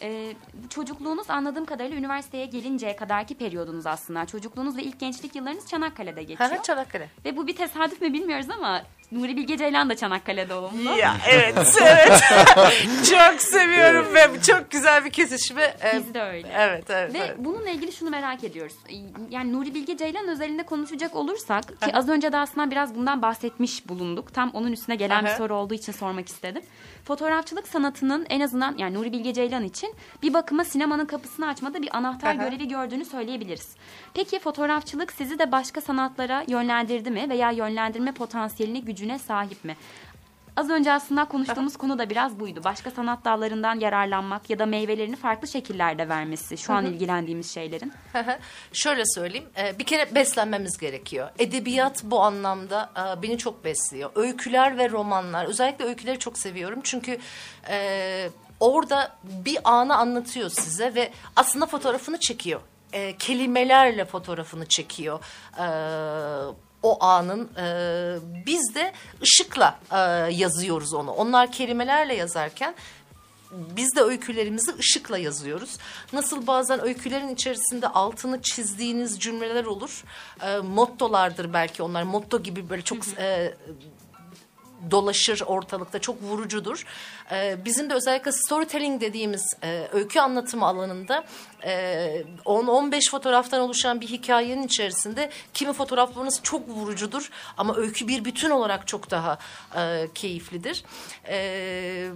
[0.02, 0.34] Ee,
[0.69, 4.25] çocukluğunuz anladığım kadarıyla üniversiteye gelinceye kadarki periyodunuz aslında.
[4.25, 6.52] Çocukluğunuz ve ilk gençlik yıllarınız Çanakkale'de geçiyor.
[6.52, 7.10] Hı, Çanakkale.
[7.25, 10.98] Ve bu bir tesadüf mü bilmiyoruz ama Nuri Bilge Ceylan da Çanakkale doğumlu.
[10.98, 12.24] Ya evet, evet.
[13.10, 15.62] çok seviyorum ve çok güzel bir kesişme.
[15.84, 16.48] Ee, Biz de öyle.
[16.58, 17.13] Evet, evet.
[17.13, 17.36] Ve evet.
[17.38, 18.76] bununla ilgili şunu merak ediyoruz.
[19.30, 23.89] Yani Nuri Bilge Ceylan özelinde konuşacak olursak ki az önce de aslında biraz bundan bahsetmiş
[23.89, 24.34] bulunduk.
[24.34, 26.62] Tam onun üstüne gelen bir soru olduğu için sormak istedim.
[27.06, 29.93] Fotoğrafçılık sanatının en azından yani Nuri Bilge Ceylan için
[30.24, 33.76] bir bakıma sinemanın kapısını açmada bir anahtar görevi gördüğünü söyleyebiliriz.
[34.13, 39.77] Peki fotoğrafçılık sizi de başka sanatlara yönlendirdi mi veya yönlendirme potansiyeline, gücüne sahip mi?
[40.57, 42.62] Az önce aslında konuştuğumuz konu da biraz buydu.
[42.63, 47.93] Başka sanat dallarından yararlanmak ya da meyvelerini farklı şekillerde vermesi şu an ilgilendiğimiz şeylerin.
[48.73, 49.49] Şöyle söyleyeyim.
[49.57, 51.29] e, Bir kere beslenmemiz gerekiyor.
[51.39, 54.12] Edebiyat bu anlamda e, beni çok besliyor.
[54.15, 55.45] Öyküler ve romanlar.
[55.45, 56.79] Özellikle öyküleri çok seviyorum.
[56.83, 57.17] Çünkü
[57.69, 62.62] e, orada bir anı anlatıyor size ve aslında fotoğrafını çekiyor.
[63.19, 65.19] Kelimelerle fotoğrafını çekiyor.
[66.83, 67.65] O anın e,
[68.45, 69.97] biz de ışıkla e,
[70.33, 71.11] yazıyoruz onu.
[71.11, 72.75] Onlar kelimelerle yazarken
[73.51, 75.77] biz de öykülerimizi ışıkla yazıyoruz.
[76.13, 80.03] Nasıl bazen öykülerin içerisinde altını çizdiğiniz cümleler olur.
[80.41, 82.03] E, mottolardır belki onlar.
[82.03, 83.53] Motto gibi böyle çok e,
[84.91, 86.85] dolaşır ortalıkta çok vurucudur.
[87.31, 91.25] Ee, bizim de özellikle storytelling dediğimiz e, öykü anlatımı alanında
[91.63, 98.49] e, 10-15 fotoğraftan oluşan bir hikayenin içerisinde kimi fotoğraflarınız çok vurucudur ama öykü bir bütün
[98.49, 99.37] olarak çok daha
[99.75, 100.83] e, keyiflidir.
[101.27, 102.09] E,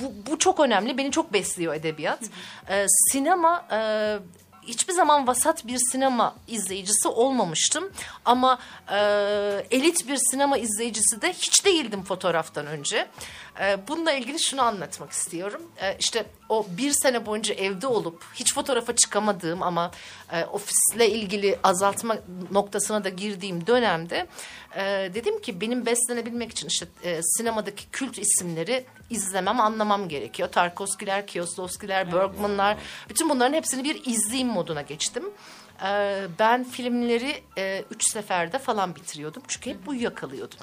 [0.00, 0.98] bu, bu çok önemli.
[0.98, 2.20] Beni çok besliyor edebiyat.
[2.68, 3.78] Ee, sinema e,
[4.66, 7.92] hiçbir zaman vasat bir sinema izleyicisi olmamıştım.
[8.24, 8.58] Ama
[8.90, 8.98] e,
[9.70, 13.06] elit bir sinema izleyicisi de hiç değildim fotoğraftan önce.
[13.60, 15.62] E, bununla ilgili şunu anlatmak istiyorum.
[15.80, 19.90] E, işte o bir sene boyunca evde olup hiç fotoğrafa çıkamadığım ama
[20.32, 22.16] e, ofisle ilgili azaltma
[22.50, 24.26] noktasına da girdiğim dönemde
[24.76, 24.82] e,
[25.14, 30.48] dedim ki benim beslenebilmek için işte e, sinemadaki kült isimleri izlemem, anlamam gerekiyor.
[30.48, 32.76] Tarkovskiler, Kieslowskiler, Bergmanlar,
[33.08, 35.24] bütün bunların hepsini bir izleyeyim moduna geçtim.
[35.82, 37.42] E, ben filmleri
[37.90, 40.58] üç seferde falan bitiriyordum çünkü hep uyuyakalıyordum.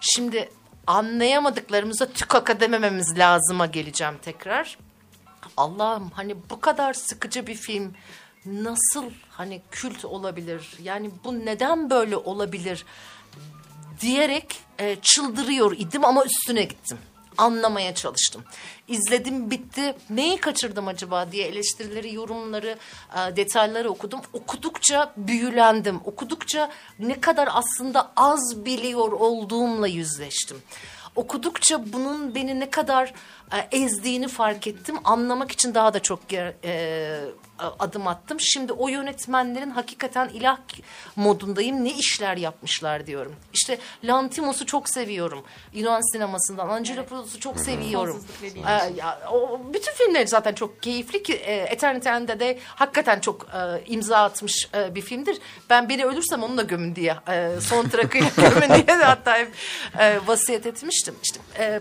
[0.00, 0.48] Şimdi
[0.86, 4.78] anlayamadıklarımıza tükaka demememiz lazıma geleceğim tekrar.
[5.56, 7.94] Allah'ım hani bu kadar sıkıcı bir film
[8.46, 10.68] nasıl hani kült olabilir?
[10.82, 12.84] Yani bu neden böyle olabilir?
[14.00, 16.98] diyerek e, çıldırıyor idim ama üstüne gittim.
[17.40, 18.44] Anlamaya çalıştım.
[18.88, 19.94] İzledim bitti.
[20.10, 22.78] Neyi kaçırdım acaba diye eleştirileri, yorumları,
[23.16, 24.20] e, detayları okudum.
[24.32, 26.00] Okudukça büyülendim.
[26.04, 30.62] Okudukça ne kadar aslında az biliyor olduğumla yüzleştim.
[31.16, 33.14] Okudukça bunun beni ne kadar
[33.72, 34.96] ezdiğini fark ettim.
[35.04, 37.20] Anlamak için daha da çok e,
[37.78, 38.40] adım attım.
[38.40, 40.58] Şimdi o yönetmenlerin hakikaten ilah
[41.16, 41.84] modundayım.
[41.84, 43.34] Ne işler yapmışlar diyorum.
[43.52, 45.44] İşte Lantimos'u çok seviyorum.
[45.72, 46.68] Yunan sinemasından.
[46.68, 48.24] Angelo Puzo'su çok seviyorum.
[48.42, 53.46] Ee, ya, o, bütün filmleri zaten çok keyifli ki e, Eternity End'de de hakikaten çok
[53.54, 55.38] e, imza atmış e, bir filmdir.
[55.70, 59.52] Ben beni ölürsem onunla gömün diye e, son trakıyla gömün diye de hatta hep
[59.98, 61.14] e, vasiyet etmiştim.
[61.22, 61.80] İşte e,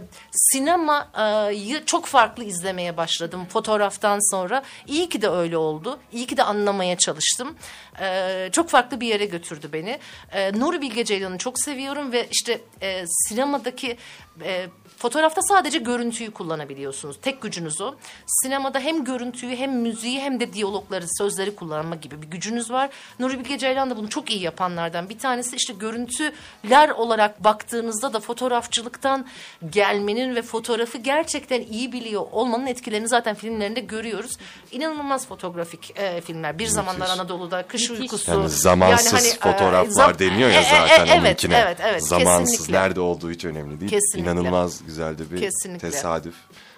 [1.59, 4.63] sinemayı çok farklı izlemeye başladım fotoğraftan sonra.
[4.87, 5.99] İyi ki de öyle oldu.
[6.11, 7.55] İyi ki de anlamaya çalıştım.
[8.01, 9.99] E, çok farklı bir yere götürdü beni.
[10.31, 13.97] E, Nuri Bilge Ceylan'ı çok seviyorum ve işte e, sinemadaki
[14.43, 14.67] e,
[14.99, 17.17] fotoğrafta sadece görüntüyü kullanabiliyorsunuz.
[17.21, 17.95] Tek gücünüz o.
[18.25, 22.89] Sinemada hem görüntüyü hem müziği hem de diyalogları, sözleri kullanma gibi bir gücünüz var.
[23.19, 25.55] Nuri Bilge Ceylan da bunu çok iyi yapanlardan bir tanesi.
[25.55, 29.25] İşte görüntüler olarak baktığınızda da fotoğrafçılıktan
[29.69, 34.37] gelmenin ve fotoğrafı gerçekten iyi biliyor olmanın etkilerini zaten filmlerinde görüyoruz.
[34.71, 36.59] İnanılmaz fotoğrafik e, filmler.
[36.59, 37.99] Bir zamanlar Anadolu'da Kış Müthiş.
[38.01, 38.31] Uykusu.
[38.31, 41.57] Yani zamansız Yani hani, e, fotoğraflar zam- deniyor ya E, e, zaten e, evet, onunkine.
[41.57, 42.03] Evet, evet.
[42.03, 42.79] Zamansız kesinlikle.
[42.79, 43.91] nerede olduğu hiç önemli değil.
[43.91, 44.31] Kesinlikle.
[44.31, 45.91] İnanılmaz güzel de bir Kesinlikle.
[45.91, 46.35] tesadüf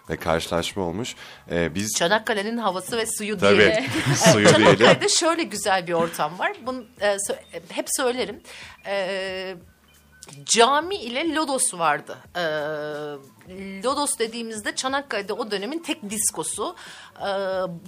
[0.09, 1.15] ve karşılaşma olmuş.
[1.51, 3.83] Ee, biz Çanakkale'nin havası ve suyu tabii diyelim.
[4.33, 4.49] suyu.
[4.49, 6.51] Çanakkale'de şöyle güzel bir ortam var.
[6.65, 7.17] Bunu e,
[7.69, 8.41] hep söylerim.
[8.85, 9.55] E,
[10.45, 12.17] cami ile Lodos vardı.
[12.35, 12.43] E,
[13.83, 16.75] Lodos dediğimizde Çanakkale'de o dönemin tek diskosu.
[17.19, 17.29] E,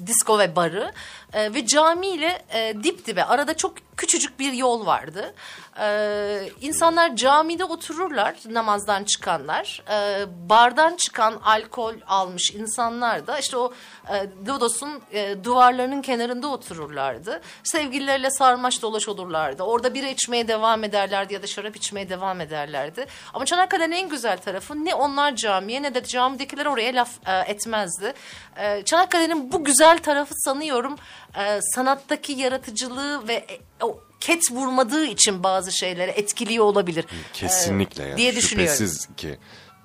[0.08, 0.92] disko ve barı.
[1.34, 5.34] E, ve cami ile e, dip dibe arada çok küçücük bir yol vardı.
[5.80, 9.84] E, insanlar camide otururlar namazdan çıkanlar.
[9.92, 13.74] E, bardan çıkan alkol almış insanlar da işte o
[14.10, 17.42] e, Lodos'un e, duvarlarının kenarında otururlardı.
[17.64, 19.64] Sevgilileriyle sarmaş dolaş olurlardı.
[19.64, 23.06] Orada bira içmeye devam ederlerdi ya da şarap içmeye devam ederlerdi.
[23.34, 28.14] Ama Çanakkale'nin en güzel tarafı ne onlar camiye ne de camidekiler oraya laf e, etmezdi.
[28.58, 30.96] E, Çanakkale'nin bu güzel tarafı sanıyorum
[31.38, 37.06] e, sanattaki yaratıcılığı ve e, o ket vurmadığı için bazı şeylere etkiliyor olabilir.
[37.34, 38.18] Kesinlikle Ee, yani.
[38.18, 38.76] diye düşünüyorum.
[38.76, 39.38] Şüphesiz ki.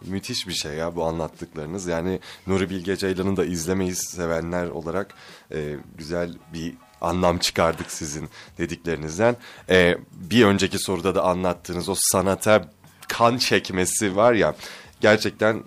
[0.03, 1.87] Müthiş bir şey ya bu anlattıklarınız.
[1.87, 5.15] Yani Nuri Bilge Ceylan'ı da izlemeyi sevenler olarak
[5.53, 8.29] e, güzel bir anlam çıkardık sizin
[8.59, 9.37] dediklerinizden.
[9.71, 12.71] E, bir önceki soruda da anlattığınız o sanata
[13.09, 14.55] kan çekmesi var ya
[15.01, 15.63] gerçekten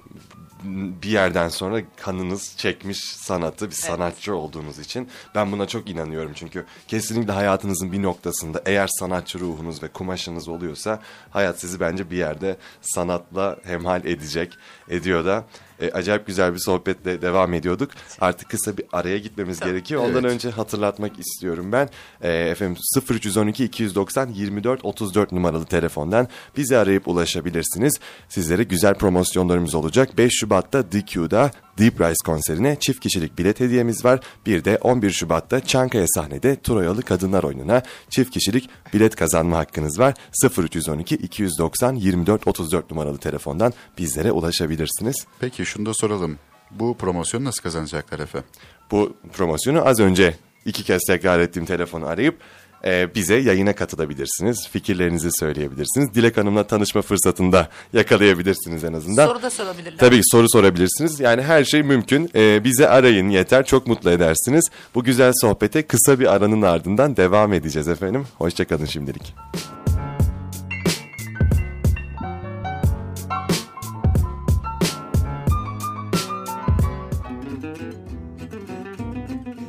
[1.03, 5.09] bir yerden sonra kanınız çekmiş sanatı bir sanatçı olduğunuz için.
[5.35, 10.99] Ben buna çok inanıyorum çünkü kesinlikle hayatınızın bir noktasında eğer sanatçı ruhunuz ve kumaşınız oluyorsa
[11.29, 14.57] hayat sizi bence bir yerde sanatla hemhal edecek
[14.89, 15.45] ediyor da
[15.81, 20.33] E, acayip güzel bir sohbetle devam ediyorduk artık kısa bir araya gitmemiz gerekiyor ondan Evet.
[20.33, 21.89] önce hatırlatmak istiyorum ben
[22.21, 22.77] e, efendim
[23.11, 30.91] 0312 290 24 34 numaralı telefondan bizi arayıp ulaşabilirsiniz sizlere güzel promosyonlarımız olacak 5 Şubat'ta
[30.91, 34.19] DQ'da Deep Rise konserine çift kişilik bilet hediyemiz var.
[34.45, 40.13] Bir de 11 Şubat'ta Çankaya sahnede Troyalı Kadınlar oyununa çift kişilik bilet kazanma hakkınız var.
[40.57, 45.25] 0312 290 24 34 numaralı telefondan bizlere ulaşabilirsiniz.
[45.39, 46.37] Peki şunu da soralım.
[46.71, 48.43] Bu promosyonu nasıl kazanacaklar Efe?
[48.91, 52.37] Bu promosyonu az önce iki kez tekrar ettiğim telefonu arayıp
[52.85, 54.67] e, bize yayına katılabilirsiniz.
[54.71, 56.13] Fikirlerinizi söyleyebilirsiniz.
[56.13, 59.27] Dilek Hanım'la tanışma fırsatında yakalayabilirsiniz en azından.
[59.27, 59.97] Soru da sorabilirler.
[59.97, 61.19] Tabii ki soru sorabilirsiniz.
[61.19, 62.29] Yani her şey mümkün.
[62.35, 63.65] E, bize arayın yeter.
[63.65, 64.69] Çok mutlu edersiniz.
[64.95, 68.25] Bu güzel sohbete kısa bir aranın ardından devam edeceğiz efendim.
[68.37, 69.35] Hoşçakalın şimdilik.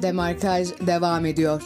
[0.02, 1.62] Demarkaj devam ediyor.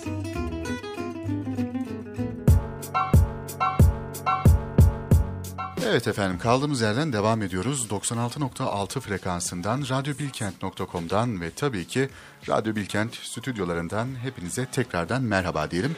[5.88, 7.87] Evet efendim kaldığımız yerden devam ediyoruz.
[7.90, 12.09] 96.6 frekansından, radyobilkent.com'dan ve tabii ki
[12.49, 15.96] Radyo Bilkent stüdyolarından hepinize tekrardan merhaba diyelim.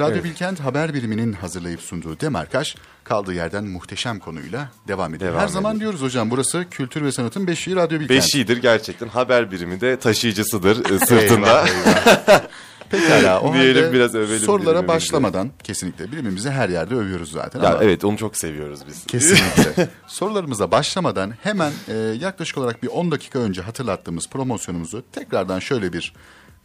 [0.00, 0.24] Radyo Evet.
[0.24, 5.30] Bilkent haber biriminin hazırlayıp sunduğu Demarkaş kaldığı yerden muhteşem konuyla devam ediyor.
[5.30, 5.80] Devam Her zaman ediyor.
[5.80, 8.22] diyoruz hocam burası kültür ve sanatın beşiği Radyo Bilkent.
[8.22, 9.08] Beşiğidir gerçekten.
[9.08, 11.64] Haber birimi de taşıyıcısıdır e, sırtında.
[12.90, 14.88] Pekala o Diyelim, halde biraz övelim sorulara birbirimizi.
[14.88, 19.06] başlamadan kesinlikle birimimizi her yerde övüyoruz zaten ya ama evet onu çok seviyoruz biz.
[19.06, 19.88] Kesinlikle.
[20.06, 26.12] Sorularımıza başlamadan hemen e, yaklaşık olarak bir 10 dakika önce hatırlattığımız promosyonumuzu tekrardan şöyle bir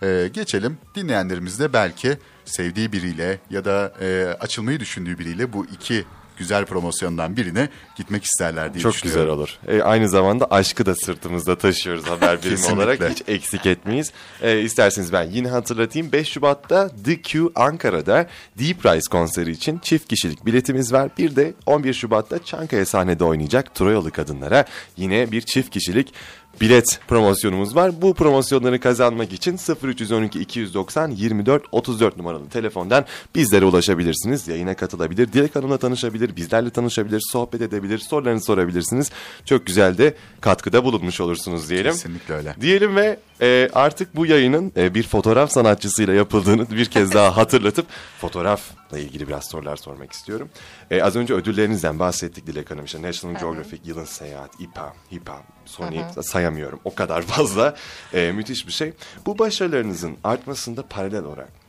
[0.03, 0.77] e, geçelim.
[0.95, 6.05] Dinleyenlerimiz de belki sevdiği biriyle ya da e, açılmayı düşündüğü biriyle bu iki
[6.41, 9.59] güzel promosyondan birine gitmek isterler diye Çok güzel olur.
[9.67, 13.09] E, aynı zamanda aşkı da sırtımızda taşıyoruz haber birimi olarak.
[13.09, 14.11] Hiç eksik etmeyiz.
[14.41, 16.11] E, isterseniz ben yine hatırlatayım.
[16.11, 18.27] 5 Şubat'ta The Q Ankara'da
[18.59, 21.09] Deep Rise konseri için çift kişilik biletimiz var.
[21.17, 24.65] Bir de 11 Şubat'ta Çankaya sahnede oynayacak Troyalı kadınlara
[24.97, 26.13] yine bir çift kişilik
[26.61, 28.01] bilet promosyonumuz var.
[28.01, 34.47] Bu promosyonları kazanmak için 0312 290 24 34 numaralı telefondan bizlere ulaşabilirsiniz.
[34.47, 39.11] Yayına katılabilir, Dilek Hanım'la tanışabilir, bizlerle tanışabilir, sohbet edebilir, sorularınızı sorabilirsiniz.
[39.45, 41.91] Çok güzel de katkıda bulunmuş olursunuz diyelim.
[41.91, 42.55] Kesinlikle öyle.
[42.61, 47.86] Diyelim ve e, artık bu yayının e, bir fotoğraf sanatçısıyla yapıldığını bir kez daha hatırlatıp
[48.21, 50.49] fotoğrafla ilgili biraz sorular sormak istiyorum.
[50.91, 52.86] E, az önce ödüllerinizden bahsettik Dilek Hanım.
[52.86, 56.80] İşte National Geographic, Yılın Seyahat, İPA, HIPA, Sony sayamıyorum.
[56.84, 57.75] O kadar fazla.
[58.13, 58.93] E, müthiş bir şey.
[59.25, 61.61] Bu başarılarınızın artmasında paralel olarak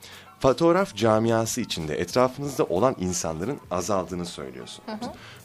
[0.42, 4.98] fotoğraf camiası içinde etrafınızda olan insanların azaldığını söylüyorsunuz.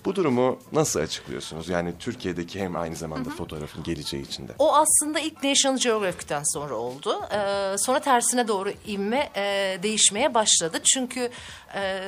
[0.05, 1.69] Bu durumu nasıl açıklıyorsunuz?
[1.69, 4.51] Yani Türkiye'deki hem aynı zamanda fotoğrafın geleceği içinde.
[4.59, 7.21] O aslında ilk National Geographic'ten sonra oldu.
[7.31, 10.81] Ee, sonra tersine doğru inme e, değişmeye başladı.
[10.93, 11.29] Çünkü
[11.75, 12.01] e,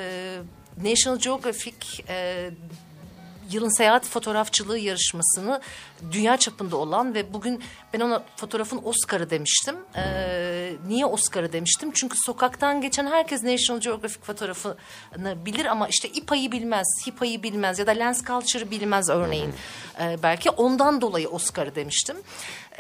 [0.84, 2.50] National Geographic e,
[3.52, 5.62] yılın seyahat fotoğrafçılığı yarışmasını
[6.12, 9.76] dünya çapında olan ve bugün ben ona fotoğrafın Oscar'ı demiştim.
[9.96, 11.92] Ee, niye Oscar'ı demiştim?
[11.94, 17.88] Çünkü sokaktan geçen herkes National Geographic fotoğrafını bilir ama işte İPA'yı bilmez, HIPA'yı bilmez ya
[17.88, 19.54] da Lens Culture'ı bilmez örneğin.
[20.00, 22.18] Ee, belki ondan dolayı Oscar'ı demiştim.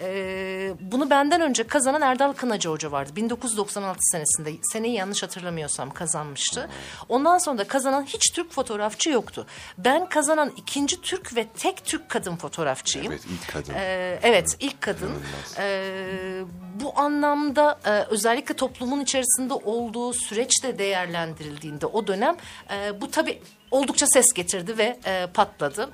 [0.01, 3.12] Ee, bunu benden önce kazanan Erdal Kınacı Hoca vardı.
[3.15, 4.53] 1996 senesinde.
[4.73, 6.69] Seneyi yanlış hatırlamıyorsam kazanmıştı.
[7.10, 9.45] Ondan sonra da kazanan hiç Türk fotoğrafçı yoktu.
[9.77, 13.12] Ben kazanan ikinci Türk ve tek Türk kadın fotoğrafçıyım.
[13.12, 13.74] Evet ilk kadın.
[13.74, 15.12] Ee, evet ilk kadın.
[15.58, 16.41] Ee,
[16.76, 22.36] bu anlamda e, özellikle toplumun içerisinde olduğu süreç de değerlendirildiğinde o dönem
[22.72, 23.41] e, bu tabii
[23.72, 25.89] oldukça ses getirdi ve e, patladı.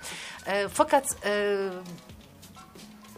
[0.48, 1.58] E, fakat e,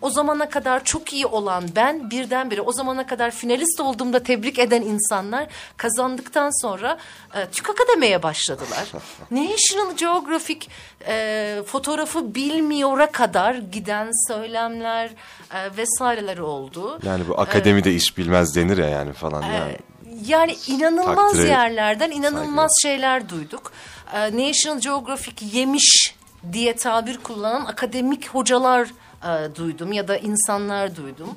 [0.01, 4.81] o zamana kadar çok iyi olan ben birdenbire o zamana kadar finalist olduğumda tebrik eden
[4.81, 6.97] insanlar kazandıktan sonra
[7.33, 8.91] e, TÜK Akademi'ye başladılar.
[9.31, 10.67] National Geographic
[11.07, 15.09] e, fotoğrafı bilmiyora kadar giden söylemler
[15.53, 16.99] e, vesaireler oldu.
[17.03, 19.41] Yani bu akademide iş bilmez denir ya yani falan.
[19.41, 19.77] Yani.
[20.25, 23.71] Yani inanılmaz Takdire yerlerden inanılmaz şeyler duyduk.
[24.13, 26.15] Ee, National Geographic yemiş
[26.53, 28.89] diye tabir kullanan akademik hocalar
[29.23, 31.35] e, duydum ya da insanlar duydum.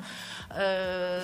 [0.58, 1.20] Ee,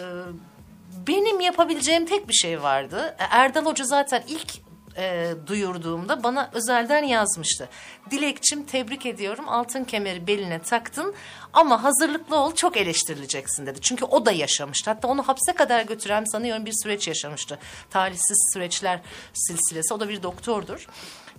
[1.06, 3.16] benim yapabileceğim tek bir şey vardı.
[3.18, 4.52] E, Erdal Hoca zaten ilk
[4.96, 7.68] e, duyurduğumda bana özelden yazmıştı.
[8.10, 11.14] Dilekçim tebrik ediyorum altın kemeri beline taktın
[11.52, 13.80] ama hazırlıklı ol çok eleştirileceksin dedi.
[13.80, 14.90] Çünkü o da yaşamıştı.
[14.90, 17.58] Hatta onu hapse kadar götüren sanıyorum bir süreç yaşamıştı.
[17.90, 19.00] Talihsiz süreçler
[19.32, 19.94] silsilesi.
[19.94, 20.86] O da bir doktordur.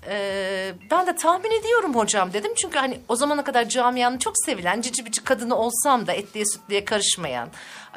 [0.09, 2.51] Ee, ben de tahmin ediyorum hocam dedim.
[2.55, 6.85] Çünkü hani o zamana kadar camianın çok sevilen cici bici kadını olsam da etliye sütlüye
[6.85, 7.49] karışmayan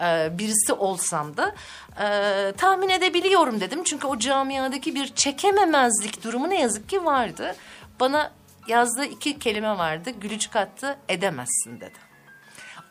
[0.03, 1.55] e, birisi olsam da
[2.01, 3.85] e, tahmin edebiliyorum dedim.
[3.85, 7.57] Çünkü o camiadaki bir çekememezlik durumu ne yazık ki vardı.
[8.01, 8.33] Bana
[8.69, 10.11] yazdığı iki kelime vardı.
[10.11, 12.11] Gülücük attı edemezsin dedi.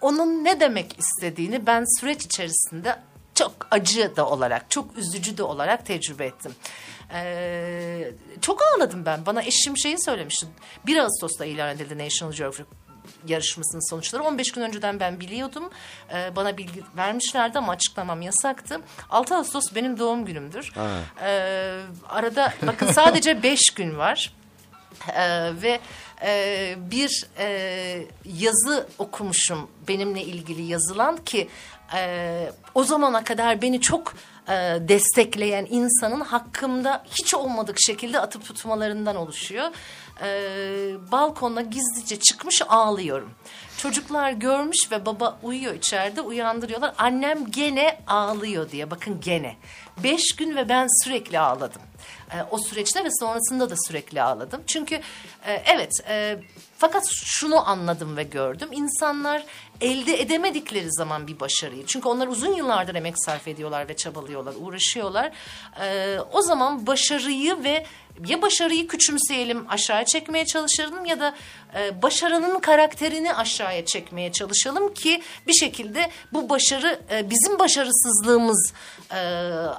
[0.01, 2.95] Onun ne demek istediğini ben süreç içerisinde
[3.35, 6.55] çok acı da olarak, çok üzücü de olarak tecrübe ettim.
[7.13, 9.25] Ee, çok ağladım ben.
[9.25, 10.47] Bana eşim şeyi söylemişti.
[10.85, 12.65] 1 Ağustos'ta ilan edildi National Geographic
[13.27, 14.23] yarışmasının sonuçları.
[14.23, 15.69] 15 gün önceden ben biliyordum.
[16.13, 18.81] Ee, bana bilgi vermişlerdi ama açıklamam yasaktı.
[19.09, 20.73] 6 Ağustos benim doğum günümdür.
[21.21, 24.33] Ee, arada bakın sadece 5 gün var.
[25.15, 25.79] Ee, ve
[26.23, 31.49] e, bir e, yazı okumuşum benimle ilgili yazılan ki
[31.95, 34.13] e, o zamana kadar beni çok
[34.47, 39.67] e, destekleyen insanın hakkımda hiç olmadık şekilde atıp tutmalarından oluşuyor.
[40.21, 40.31] E,
[41.11, 43.31] balkona gizlice çıkmış ağlıyorum.
[43.77, 46.93] Çocuklar görmüş ve baba uyuyor içeride uyandırıyorlar.
[46.97, 49.55] Annem gene ağlıyor diye bakın gene.
[50.03, 51.81] Beş gün ve ben sürekli ağladım.
[52.31, 54.63] E, o süreçte ve sonrasında da sürekli ağladım.
[54.67, 54.95] Çünkü
[55.45, 56.39] e, evet e,
[56.77, 58.69] fakat şunu anladım ve gördüm.
[58.71, 59.45] İnsanlar
[59.81, 61.85] elde edemedikleri zaman bir başarıyı.
[61.85, 65.31] Çünkü onlar uzun yıllardır emek sarf ediyorlar ve çabalıyorlar, uğraşıyorlar.
[65.81, 67.85] E, o zaman başarıyı ve
[68.27, 71.35] ya başarıyı küçümseyelim, aşağıya çekmeye çalışalım ya da
[71.75, 78.73] e, başarının karakterini aşağıya çekmeye çalışalım ki bir şekilde bu başarı e, bizim başarısızlığımız
[79.11, 79.19] e,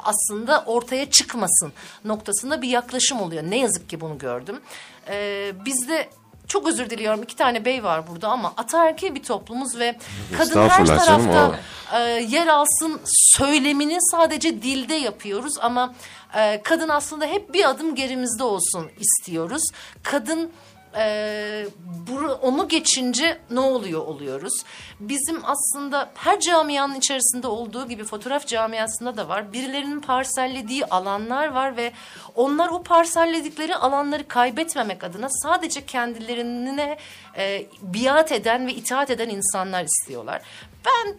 [0.04, 1.72] aslında ortaya çıkmasın
[2.04, 3.42] noktasında bir yaklaşım oluyor.
[3.42, 4.60] Ne yazık ki bunu gördüm.
[5.08, 6.08] E, bizde
[6.50, 9.96] çok özür diliyorum iki tane bey var burada ama ataerkil bir toplumuz ve
[10.38, 11.58] kadın her Estağfurullah canım, tarafta
[11.98, 15.94] e, yer alsın söylemini sadece dilde yapıyoruz ama
[16.36, 19.62] e, kadın aslında hep bir adım gerimizde olsun istiyoruz.
[20.02, 20.50] Kadın
[20.96, 21.66] e,
[22.08, 24.52] buru- onu geçince ne oluyor oluyoruz.
[25.00, 29.52] Bizim aslında her camianın içerisinde olduğu gibi fotoğraf camiasında da var.
[29.52, 31.92] Birilerinin parsellediği alanlar var ve
[32.34, 36.98] onlar o parselledikleri alanları kaybetmemek adına sadece kendilerine
[37.36, 40.42] e, biat eden ve itaat eden insanlar istiyorlar.
[40.86, 41.16] Ben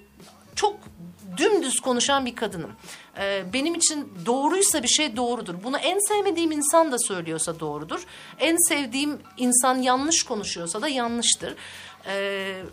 [0.55, 0.75] çok
[1.37, 2.71] dümdüz konuşan bir kadınım.
[3.17, 5.55] Ee, benim için doğruysa bir şey doğrudur.
[5.63, 8.03] Bunu en sevmediğim insan da söylüyorsa doğrudur.
[8.39, 11.55] En sevdiğim insan yanlış konuşuyorsa da yanlıştır.
[12.07, 12.63] Ee,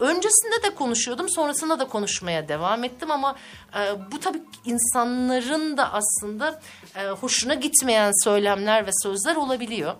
[0.00, 3.36] öncesinde de konuşuyordum, sonrasında da konuşmaya devam ettim ama
[3.74, 6.60] e, bu tabii insanların da aslında
[6.96, 9.94] e, hoşuna gitmeyen söylemler ve sözler olabiliyor.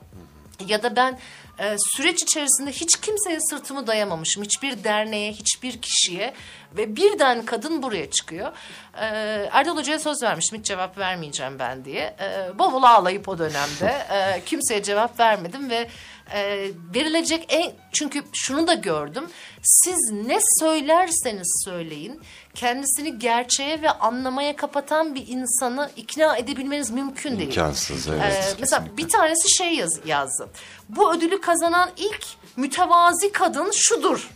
[0.69, 1.19] Ya da ben
[1.59, 4.43] e, süreç içerisinde hiç kimseye sırtımı dayamamışım.
[4.43, 6.35] Hiçbir derneğe, hiçbir kişiye
[6.77, 8.53] ve birden kadın buraya çıkıyor.
[8.95, 9.07] E,
[9.53, 12.17] Erdal Hoca'ya söz vermiştim hiç cevap vermeyeceğim ben diye.
[12.21, 15.89] E, bol bol ağlayıp o dönemde e, kimseye cevap vermedim ve
[16.35, 17.73] e, verilecek en...
[17.93, 19.25] Çünkü şunu da gördüm.
[19.63, 22.21] Siz ne söylerseniz söyleyin
[22.55, 27.49] kendisini gerçeğe ve anlamaya kapatan bir insanı ikna edebilmeniz mümkün değil.
[27.49, 30.49] İmkansız, evet, Ee, mesela bir tanesi şey yaz, yazdı.
[30.89, 34.31] Bu ödülü kazanan ilk mütevazi kadın şudur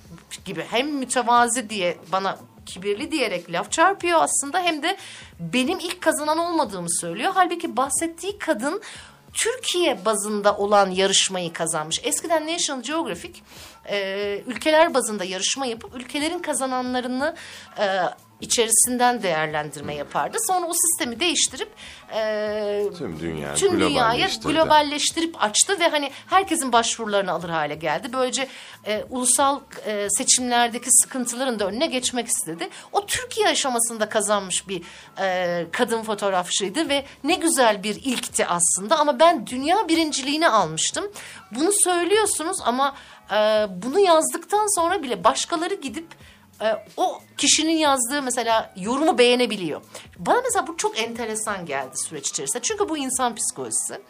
[0.45, 0.67] gibi.
[0.71, 4.97] Hem mütevazi diye bana kibirli diyerek laf çarpıyor aslında hem de
[5.41, 7.33] benim ilk kazanan olmadığımı söylüyor.
[7.35, 8.83] Halbuki bahsettiği kadın
[9.33, 12.01] Türkiye bazında olan yarışmayı kazanmış.
[12.05, 13.41] Eskiden National Geographic
[13.89, 17.37] e, ülkeler bazında yarışma yapıp ülkelerin kazananlarını
[17.79, 18.01] e,
[18.41, 20.39] içerisinden değerlendirme yapardı.
[20.47, 21.69] Sonra o sistemi değiştirip
[22.15, 28.09] e, Tüm dünya tüm dünyaya globalleştirip açtı ve hani herkesin başvurularını alır hale geldi.
[28.13, 28.49] Böylece
[28.87, 32.69] e, ulusal e, seçimlerdeki sıkıntıların da önüne geçmek istedi.
[32.93, 34.83] O Türkiye aşamasında kazanmış bir
[35.21, 41.13] e, kadın fotoğrafçıydı ve ne güzel bir ilkti aslında ama ben dünya birinciliğini almıştım.
[41.51, 42.95] Bunu söylüyorsunuz ama
[43.33, 43.37] e,
[43.83, 46.07] bunu yazdıktan sonra bile başkaları gidip
[46.63, 49.81] e, o kişinin yazdığı mesela yorumu beğenebiliyor.
[50.19, 52.63] Bana mesela bu çok enteresan geldi süreç içerisinde.
[52.63, 54.01] Çünkü bu insan psikolojisi.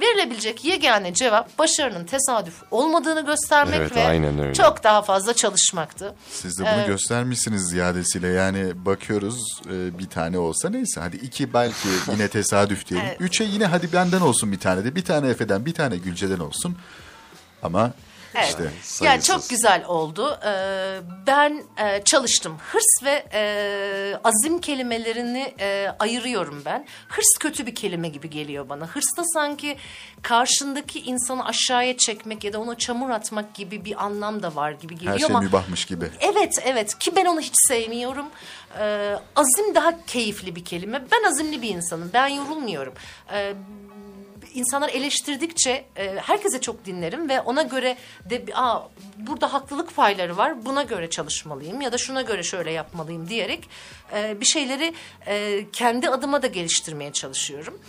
[0.00, 4.54] verilebilecek yegane cevap başarının tesadüf olmadığını göstermek Evet, ve aynen öyle.
[4.54, 6.14] çok daha fazla çalışmaktı.
[6.30, 8.28] Siz de bunu göstermişsiniz ziyadesiyle.
[8.28, 11.00] Yani bakıyoruz e, bir tane olsa neyse.
[11.00, 13.06] Hadi iki belki yine tesadüf diyelim.
[13.08, 13.20] Evet.
[13.20, 14.94] Üçe yine hadi benden olsun bir tane de.
[14.96, 16.76] Bir tane Efe'den bir tane Gülce'den olsun.
[17.62, 17.92] Ama
[18.36, 18.72] Evet.
[18.84, 20.38] işte Yani çok güzel oldu.
[20.46, 22.58] Ee, ben e, çalıştım.
[22.72, 26.86] Hırs ve e, azim kelimelerini e, ayırıyorum ben.
[27.08, 28.86] Hırs kötü bir kelime gibi geliyor bana.
[28.86, 29.76] Hırsta sanki
[30.22, 34.94] karşındaki insanı aşağıya çekmek ya da ona çamur atmak gibi bir anlam da var gibi
[34.94, 36.10] geliyor her şey ama mübahmış gibi.
[36.20, 38.26] Evet evet ki ben onu hiç sevmiyorum.
[38.78, 41.04] Ee, azim daha keyifli bir kelime.
[41.12, 42.10] Ben azimli bir insanım.
[42.14, 42.94] Ben yorulmuyorum.
[43.32, 43.54] Ee,
[44.56, 47.96] insanlar eleştirdikçe e, herkese çok dinlerim ve ona göre
[48.30, 48.80] de Aa,
[49.16, 50.64] burada haklılık payları var.
[50.66, 53.68] Buna göre çalışmalıyım ya da şuna göre şöyle yapmalıyım diyerek
[54.14, 54.94] e, bir şeyleri
[55.26, 57.80] e, kendi adıma da geliştirmeye çalışıyorum.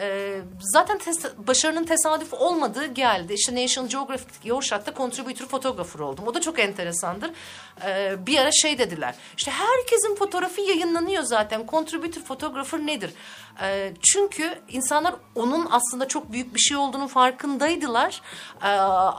[0.00, 3.32] Ee, zaten tes- başarının tesadüf olmadığı geldi.
[3.34, 6.26] İşte National Geographic Yorkshire contributor photographer oldum.
[6.26, 7.30] O da çok enteresandır.
[7.84, 9.14] Ee, bir ara şey dediler.
[9.36, 11.66] İşte herkesin fotoğrafı yayınlanıyor zaten.
[11.68, 13.10] Contributor photographer nedir?
[13.62, 18.20] Ee, çünkü insanlar onun aslında çok büyük bir şey olduğunu farkındaydılar.
[18.62, 18.68] Ee,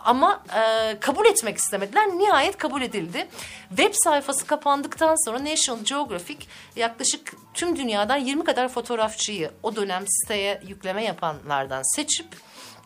[0.06, 2.08] ama e, kabul etmek istemediler.
[2.08, 3.28] Nihayet kabul edildi.
[3.70, 10.62] Web sayfası kapandıktan sonra National Geographic yaklaşık tüm dünyadan 20 kadar fotoğrafçıyı o dönem siteye
[10.68, 12.28] yükleme yapanlardan seçip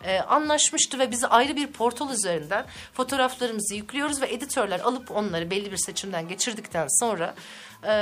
[0.04, 5.72] e, anlaşmıştı ve bizi ayrı bir portal üzerinden fotoğraflarımızı yüklüyoruz ve editörler alıp onları belli
[5.72, 7.36] bir seçimden geçirdikten sonra
[7.84, 7.94] e,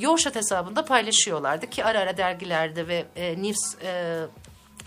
[0.00, 4.22] Yourshot hesabında paylaşıyorlardı ki ara ara dergilerde ve e, news e,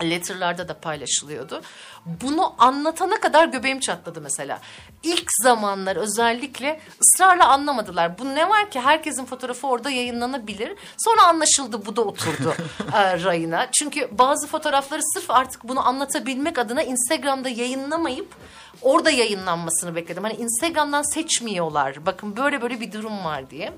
[0.02, 1.62] letterlarda da paylaşılıyordu.
[2.06, 4.60] Bunu anlatana kadar göbeğim çatladı mesela.
[5.02, 8.18] İlk zamanlar özellikle ısrarla anlamadılar.
[8.18, 10.74] Bu ne var ki herkesin fotoğrafı orada yayınlanabilir.
[10.98, 12.54] Sonra anlaşıldı bu da oturdu
[12.94, 13.68] e, rayına.
[13.72, 18.34] Çünkü bazı fotoğrafları sırf artık bunu anlatabilmek adına Instagram'da yayınlamayıp
[18.82, 20.22] orada yayınlanmasını bekledim.
[20.22, 22.06] Hani Instagram'dan seçmiyorlar.
[22.06, 23.72] Bakın böyle böyle bir durum var diye.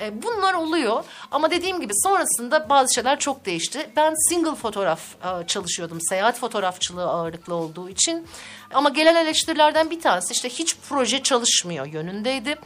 [0.00, 3.90] E, bunlar oluyor ama dediğim gibi sonrasında bazı şeyler çok değişti.
[3.96, 5.98] Ben single fotoğraf e, çalışıyordum.
[6.00, 8.26] Seyahat fotoğrafçılığı ağırlıklı olduğu için.
[8.74, 12.58] Ama gelen eleştirilerden bir tanesi işte hiç proje çalışmıyor yönündeydi.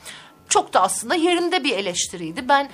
[0.49, 2.49] Çok da aslında yerinde bir eleştiriydi.
[2.49, 2.71] Ben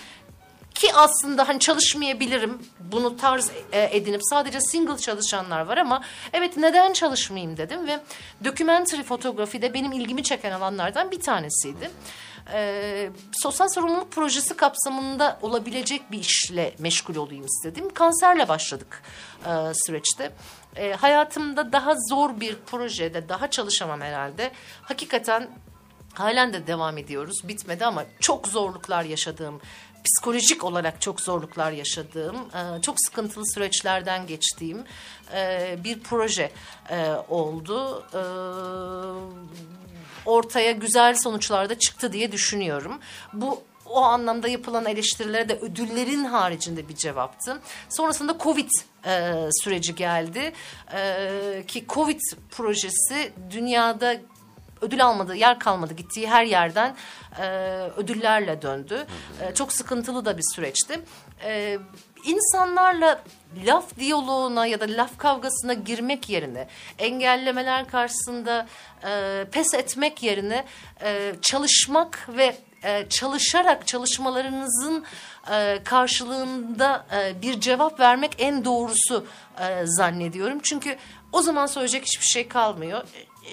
[0.75, 2.59] ki aslında hani çalışmayabilirim.
[2.81, 6.03] Bunu tarz e, edinip sadece single çalışanlar var ama
[6.33, 8.01] evet neden çalışmayayım dedim ve
[8.45, 11.91] documentary fotoğrafı da benim ilgimi çeken alanlardan bir tanesiydi.
[12.53, 17.95] Ee, sosyal sorumluluk projesi kapsamında olabilecek bir işle meşgul olayım istedim.
[17.95, 19.03] Kanserle başladık
[19.47, 20.33] e, süreçte.
[20.77, 24.53] E, hayatımda daha zor bir projede daha çalışamam herhalde.
[24.83, 25.49] Hakikaten
[26.15, 27.49] halen de devam ediyoruz.
[27.49, 29.61] Bitmedi ama çok zorluklar yaşadığım,
[30.05, 34.85] psikolojik olarak çok zorluklar yaşadığım, e, çok sıkıntılı süreçlerden geçtiğim
[35.35, 36.53] e, bir proje
[36.91, 38.05] e, oldu.
[40.27, 43.01] Ortaya güzel sonuçlar da çıktı diye düşünüyorum.
[43.33, 47.61] Bu o anlamda yapılan eleştirilere de ödüllerin haricinde bir cevaptı.
[47.89, 48.71] Sonrasında Covid
[49.07, 50.53] e, süreci geldi
[50.95, 52.21] E, ki Covid
[52.51, 54.17] projesi dünyada
[54.81, 55.95] ödül almadı, yer kalmadı.
[55.95, 56.97] Gittiği her yerden
[57.41, 57.45] e,
[57.97, 59.07] ödüllerle döndü.
[59.41, 61.01] E, çok sıkıntılı da bir süreçti.
[61.45, 61.79] E,
[62.25, 63.23] insanlarla
[63.67, 66.69] laf diyaloğuna ya da laf kavgasına girmek yerine,
[66.99, 68.67] engellemeler karşısında
[69.05, 70.65] e, pes etmek yerine
[71.03, 75.05] e, çalışmak ve e, çalışarak çalışmalarınızın
[75.53, 79.27] e, karşılığında e, bir cevap vermek en doğrusu
[79.61, 80.59] e, zannediyorum.
[80.63, 80.97] Çünkü
[81.33, 83.03] o zaman söyleyecek hiçbir şey kalmıyor.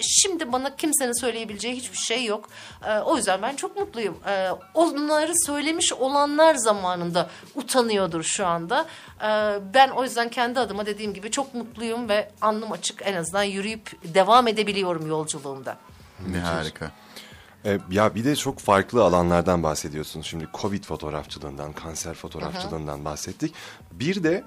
[0.00, 2.48] Şimdi bana kimsenin söyleyebileceği hiçbir şey yok.
[2.86, 4.18] E, o yüzden ben çok mutluyum.
[4.28, 8.86] E, onları söylemiş olanlar zamanında utanıyordur şu anda.
[9.20, 9.28] E,
[9.74, 14.14] ben o yüzden kendi adıma dediğim gibi çok mutluyum ve alnım açık en azından yürüyüp
[14.14, 15.76] devam edebiliyorum yolculuğumda.
[16.28, 16.90] Ne harika.
[17.64, 20.26] E, ya bir de çok farklı alanlardan bahsediyorsunuz.
[20.26, 23.54] Şimdi Covid fotoğrafçılığından, kanser fotoğrafçılığından bahsettik.
[23.92, 24.44] Bir de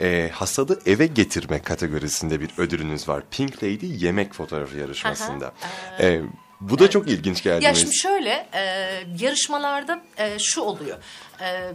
[0.00, 3.22] e, hasadı eve getirme kategorisinde bir ödülünüz var.
[3.30, 5.52] Pink Lady yemek fotoğrafı yarışmasında.
[6.00, 6.20] E,
[6.60, 7.64] bu da çok ilginç geldi.
[7.64, 8.62] Ya şimdi şöyle e,
[9.20, 10.98] yarışmalarda e, şu oluyor.
[11.40, 11.70] E,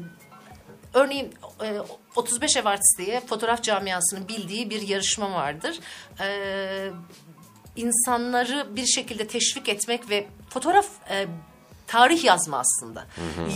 [0.94, 1.34] örneğin
[1.64, 1.80] e,
[2.16, 5.80] 35 Awards diye fotoğraf camiasının bildiği bir yarışma vardır.
[6.20, 6.92] E,
[7.76, 11.28] insanları bir şekilde teşvik etmek ve fotoğraf e,
[11.89, 13.06] tarih yazma aslında.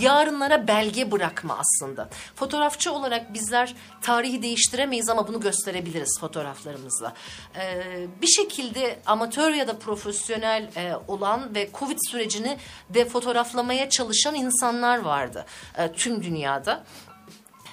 [0.01, 2.09] Yarınlara belge bırakma aslında.
[2.35, 7.13] Fotoğrafçı olarak bizler tarihi değiştiremeyiz ama bunu gösterebiliriz fotoğraflarımızla.
[7.55, 12.57] Ee, bir şekilde amatör ya da profesyonel e, olan ve Covid sürecini
[12.89, 15.45] de fotoğraflamaya çalışan insanlar vardı
[15.77, 16.83] e, tüm dünyada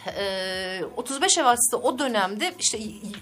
[0.07, 2.79] e, 35 Evarts'ta o dönemde işte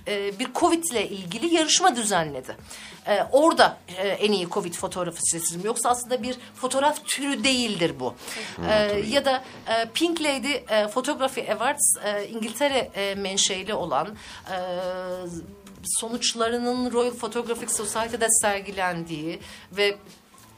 [0.08, 2.56] e, bir Covid ile ilgili yarışma düzenledi.
[3.06, 5.62] E, orada e, en iyi Covid fotoğrafı seçildim.
[5.64, 8.14] Yoksa aslında bir fotoğraf türü değildir bu.
[8.70, 8.74] E,
[9.08, 14.08] ya da e, Pink Lady e, Photography Awards e, İngiltere e, menşeli olan
[14.50, 14.56] e,
[15.84, 19.40] sonuçlarının Royal Photographic Society'de sergilendiği
[19.72, 19.96] ve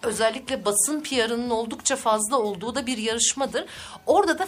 [0.02, 3.64] özellikle basın PR'ının oldukça fazla olduğu da bir yarışmadır.
[4.06, 4.46] Orada da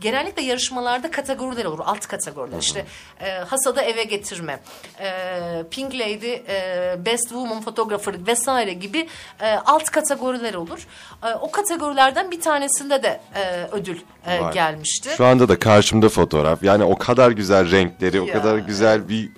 [0.00, 2.58] genellikle yarışmalarda kategoriler olur, alt kategoriler.
[2.58, 2.86] İşte
[3.20, 4.60] e, hasada eve getirme,
[5.00, 9.08] e, Pink Lady, e, Best Woman Photographer vesaire gibi
[9.40, 10.86] e, alt kategoriler olur.
[11.22, 14.52] E, o kategorilerden bir tanesinde de e, ödül e, Var.
[14.52, 15.10] gelmişti.
[15.16, 16.62] Şu anda da karşımda fotoğraf.
[16.62, 19.30] Yani o kadar güzel renkleri, o Ya, kadar güzel bir,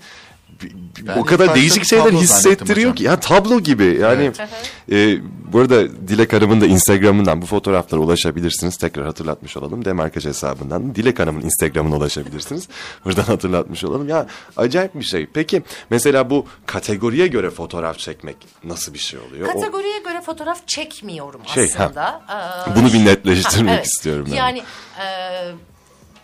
[1.03, 2.95] Ben o kadar değişik şeyler hissettiriyor hocam.
[2.95, 3.05] ki.
[3.05, 3.99] Ya tablo gibi.
[4.01, 4.33] Yani
[4.93, 5.19] e,
[5.53, 8.77] bu arada Dilek Hanım'ın da Instagram'ından bu fotoğraflara ulaşabilirsiniz.
[8.77, 9.85] Tekrar hatırlatmış olalım.
[9.85, 12.69] Demarkaj hesabından Dilek Hanım'ın Instagram'ına ulaşabilirsiniz.
[13.05, 14.09] Buradan hatırlatmış olalım.
[14.09, 15.27] Ya acayip bir şey.
[15.35, 19.49] Peki mesela bu kategoriye göre fotoğraf çekmek nasıl bir şey oluyor?
[19.49, 21.85] O- Kategoriye göre fotoğraf çekmiyorum Şey, ha.
[21.85, 22.23] aslında.
[22.71, 23.87] Ee, bunu bir netleştirmek Ha, evet.
[23.87, 24.37] istiyorum ben.
[24.37, 24.63] Yani
[25.01, 25.05] e,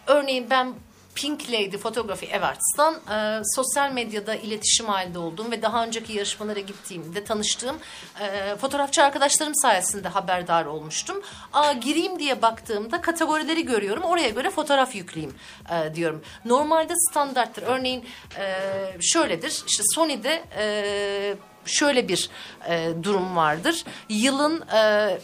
[0.07, 0.73] örneğin ben
[1.15, 7.25] Pink Lady Photography Awards'tan e, sosyal medyada iletişim halinde olduğum ve daha önceki yarışmalara gittiğimde
[7.25, 7.77] tanıştığım
[8.21, 11.23] e, fotoğrafçı arkadaşlarım sayesinde haberdar olmuştum.
[11.53, 14.03] Aa, gireyim diye baktığımda kategorileri görüyorum.
[14.03, 15.35] Oraya göre fotoğraf yükleyeyim
[15.71, 16.23] e, diyorum.
[16.45, 17.63] Normalde standarttır.
[17.63, 18.05] Örneğin
[18.39, 18.57] e,
[19.01, 19.63] şöyledir.
[19.67, 22.31] İşte Sony'de e, şöyle bir
[22.69, 23.85] e, durum vardır.
[24.09, 25.19] Yılın e,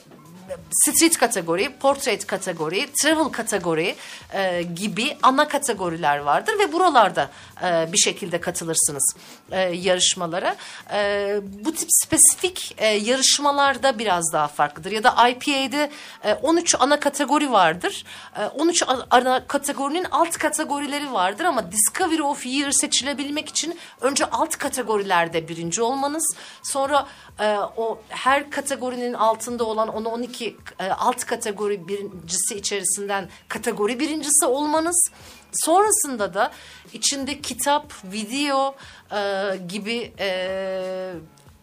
[0.70, 3.94] street kategori, portrait kategori, travel kategori
[4.34, 7.30] e, gibi ana kategoriler vardır ve buralarda
[7.64, 9.14] e, bir şekilde katılırsınız
[9.50, 10.56] e, yarışmalara.
[10.92, 14.90] E, bu tip spesifik e, yarışmalarda biraz daha farklıdır.
[14.90, 15.90] Ya da IPA'de
[16.24, 18.04] e, 13 ana kategori vardır.
[18.38, 24.24] E, 13 a- ana kategorinin alt kategorileri vardır ama Discovery of Year seçilebilmek için önce
[24.24, 27.06] alt kategorilerde birinci olmanız, sonra
[27.40, 35.10] e, o her kategorinin altında olan 10-12 e, alt kategori birincisi içerisinden kategori birincisi olmanız
[35.52, 36.52] sonrasında da
[36.92, 38.74] içinde kitap, video
[39.12, 41.12] e, gibi e,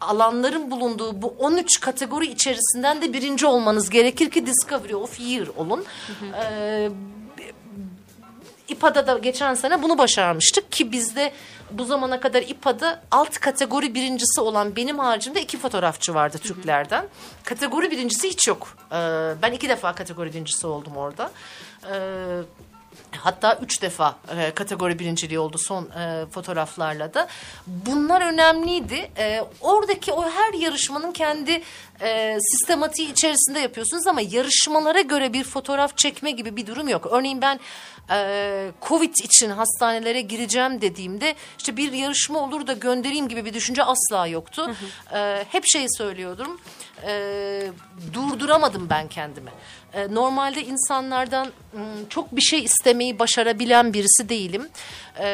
[0.00, 5.84] alanların bulunduğu bu 13 kategori içerisinden de birinci olmanız gerekir ki Discovery of Year olun.
[6.42, 6.90] E,
[8.74, 11.32] İPA'da da geçen sene bunu başarmıştık ki bizde
[11.70, 17.06] bu zamana kadar İPA'da alt kategori birincisi olan benim haricimde iki fotoğrafçı vardı Türklerden.
[17.44, 18.76] Kategori birincisi hiç yok.
[18.92, 18.96] Ee,
[19.42, 21.30] ben iki defa kategori birincisi oldum orada.
[21.90, 21.94] Ee,
[23.16, 27.28] Hatta üç defa e, kategori birinciliği oldu son e, fotoğraflarla da.
[27.66, 29.10] Bunlar önemliydi.
[29.18, 31.62] E, oradaki o her yarışmanın kendi
[32.00, 37.06] e, sistematiği içerisinde yapıyorsunuz ama yarışmalara göre bir fotoğraf çekme gibi bir durum yok.
[37.10, 37.60] Örneğin ben
[38.10, 43.84] e, Covid için hastanelere gireceğim dediğimde işte bir yarışma olur da göndereyim gibi bir düşünce
[43.84, 44.74] asla yoktu.
[45.14, 46.60] E, hep şeyi söylüyordum.
[47.02, 47.72] E,
[48.12, 49.50] durduramadım ben kendimi.
[49.92, 51.48] E, normalde insanlardan
[52.08, 54.68] çok bir şey istemeyi başarabilen birisi değilim.
[55.18, 55.26] E,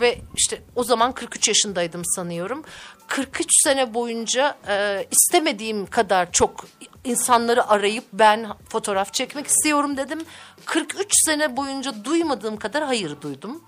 [0.00, 2.64] ve işte o zaman 43 yaşındaydım sanıyorum.
[3.08, 6.66] 43 sene boyunca e, istemediğim kadar çok
[7.04, 10.20] insanları arayıp ben fotoğraf çekmek istiyorum dedim.
[10.64, 13.64] 43 sene boyunca duymadığım kadar hayır duydum.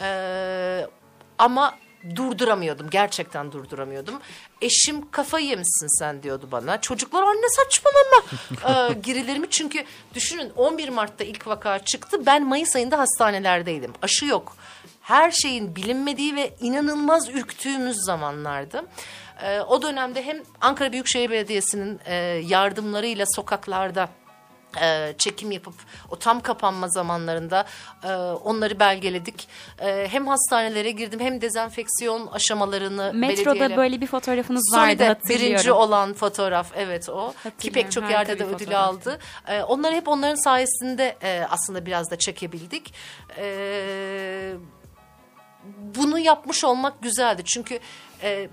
[0.00, 0.86] E,
[1.38, 1.74] ama
[2.16, 2.90] durduramıyordum.
[2.90, 4.20] Gerçekten durduramıyordum.
[4.62, 6.80] Eşim kafayı yemişsin sen diyordu bana.
[6.80, 8.24] Çocuklar anne saçmalama
[8.90, 9.50] ee, girilerimi.
[9.50, 9.84] Çünkü
[10.14, 12.26] düşünün 11 Mart'ta ilk vaka çıktı.
[12.26, 13.92] Ben Mayıs ayında hastanelerdeydim.
[14.02, 14.56] Aşı yok.
[15.00, 18.82] Her şeyin bilinmediği ve inanılmaz ürktüğümüz zamanlardı.
[19.42, 22.14] Ee, o dönemde hem Ankara Büyükşehir Belediyesi'nin e,
[22.46, 24.08] yardımlarıyla sokaklarda
[24.82, 25.74] e, çekim yapıp
[26.10, 27.64] o tam kapanma zamanlarında
[28.04, 28.12] e,
[28.44, 29.48] onları belgeledik.
[29.80, 35.46] E, hem hastanelere girdim hem dezenfeksiyon aşamalarını Metroda belediyeyle- böyle bir fotoğrafınız vardı hatırlıyorum.
[35.46, 37.34] birinci olan fotoğraf evet o.
[37.58, 39.18] Ki pek çok yerde de ödül aldı.
[39.48, 42.94] E, onları hep onların sayesinde e, aslında biraz da çekebildik.
[43.38, 44.52] E,
[45.78, 47.44] bunu yapmış olmak güzeldi.
[47.44, 47.78] Çünkü
[48.22, 48.48] e,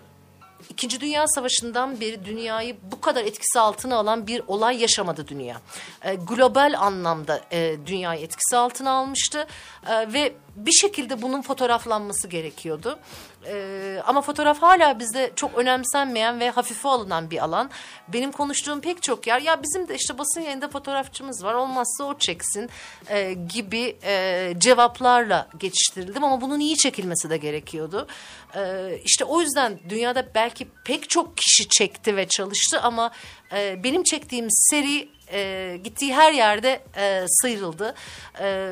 [0.69, 5.61] İkinci Dünya Savaşı'ndan beri dünyayı bu kadar etkisi altına alan bir olay yaşamadı dünya.
[6.03, 9.47] E, global anlamda e, dünyayı etkisi altına almıştı
[9.89, 12.99] E, ve bir şekilde bunun fotoğraflanması gerekiyordu.
[13.47, 17.69] E, ama fotoğraf hala bizde çok önemsenmeyen ve hafife alınan bir alan.
[18.07, 22.17] Benim konuştuğum pek çok yer ya bizim de işte basın yayında fotoğrafçımız var olmazsa o
[22.17, 22.69] çeksin
[23.09, 28.07] e, gibi e, cevaplarla geçiştirildim ama bunun iyi çekilmesi de gerekiyordu.
[28.55, 33.11] E, işte o yüzden dünyada belki pek çok kişi çekti ve çalıştı ama
[33.53, 37.95] e, benim çektiğim seri e, gittiği her yerde e, sıyrıldı.
[38.39, 38.69] E,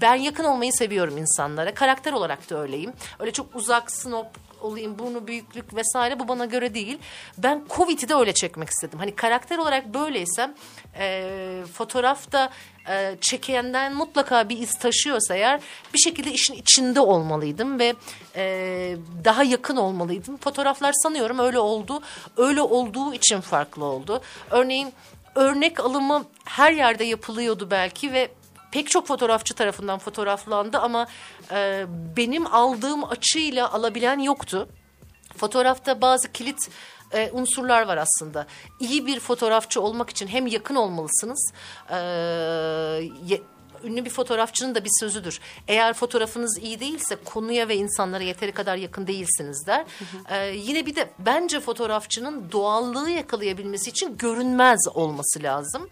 [0.00, 1.74] ben yakın olmayı seviyorum insanlara.
[1.74, 2.92] Karakter olarak da öyleyim.
[3.18, 4.26] Öyle çok uzak, snob
[4.64, 6.98] olayım, burnu büyüklük vesaire bu bana göre değil.
[7.38, 8.98] Ben Covid'i de öyle çekmek istedim.
[8.98, 10.54] Hani karakter olarak böyleysem
[10.98, 12.50] e, fotoğrafta
[12.88, 15.60] e, çekenden mutlaka bir iz taşıyorsa eğer
[15.94, 17.94] bir şekilde işin içinde olmalıydım ve
[18.36, 20.36] e, daha yakın olmalıydım.
[20.36, 22.02] Fotoğraflar sanıyorum öyle oldu.
[22.36, 24.22] Öyle olduğu için farklı oldu.
[24.50, 24.92] Örneğin
[25.34, 28.28] örnek alımı her yerde yapılıyordu belki ve
[28.74, 31.06] pek çok fotoğrafçı tarafından fotoğraflandı ama
[31.50, 34.68] e, benim aldığım açıyla alabilen yoktu.
[35.36, 36.68] Fotoğrafta bazı kilit
[37.12, 38.46] e, unsurlar var aslında.
[38.80, 41.52] İyi bir fotoğrafçı olmak için hem yakın olmalısınız.
[41.90, 41.96] E,
[43.26, 43.42] ye-
[43.84, 45.40] ünlü bir fotoğrafçının da bir sözüdür.
[45.68, 49.84] Eğer fotoğrafınız iyi değilse konuya ve insanlara yeteri kadar yakın değilsiniz der.
[50.30, 55.88] E, yine bir de bence fotoğrafçının doğallığı yakalayabilmesi için görünmez olması lazım.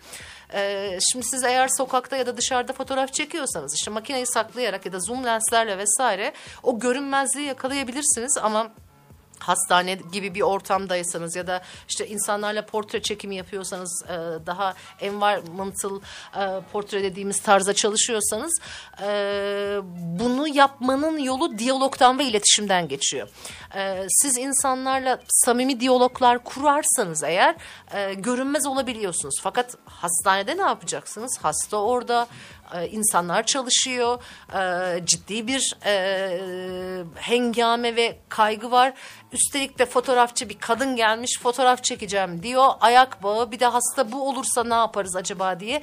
[0.54, 5.00] Ee, şimdi siz eğer sokakta ya da dışarıda fotoğraf çekiyorsanız işte makineyi saklayarak ya da
[5.00, 6.32] zoom lenslerle vesaire
[6.62, 8.72] o görünmezliği yakalayabilirsiniz ama
[9.42, 16.00] hastane gibi bir ortamdaysanız ya da işte insanlarla portre çekimi yapıyorsanız e, daha environmental
[16.36, 18.60] e, portre dediğimiz tarza çalışıyorsanız
[19.02, 19.06] e,
[19.94, 23.28] bunu yapmanın yolu diyalogtan ve iletişimden geçiyor.
[24.08, 27.56] Siz insanlarla samimi diyaloglar kurarsanız eğer
[28.16, 29.34] görünmez olabiliyorsunuz.
[29.42, 31.38] Fakat hastanede ne yapacaksınız?
[31.42, 32.26] Hasta orada,
[32.74, 34.22] e, insanlar çalışıyor,
[34.54, 38.92] e, ciddi bir e, hengame ve kaygı var.
[39.32, 42.68] Üstelik de fotoğrafçı bir kadın gelmiş fotoğraf çekeceğim diyor.
[42.80, 45.82] Ayak bağı bir de hasta bu olursa ne yaparız acaba diye.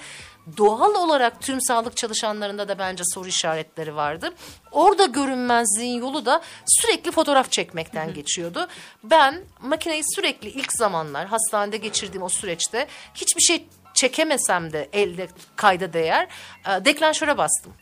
[0.57, 4.33] Doğal olarak tüm sağlık çalışanlarında da bence soru işaretleri vardı.
[4.71, 8.67] Orada görünmezliğin yolu da sürekli fotoğraf çekmekten geçiyordu.
[9.03, 13.67] Ben makineyi sürekli ilk zamanlar hastanede geçirdiğim o süreçte hiçbir şey
[13.99, 16.27] çekemesem de elde kayda değer
[16.67, 17.73] e, deklanşöre bastım.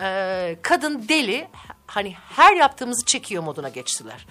[0.00, 1.48] E, kadın deli
[1.86, 4.26] hani her yaptığımızı çekiyor moduna geçtiler.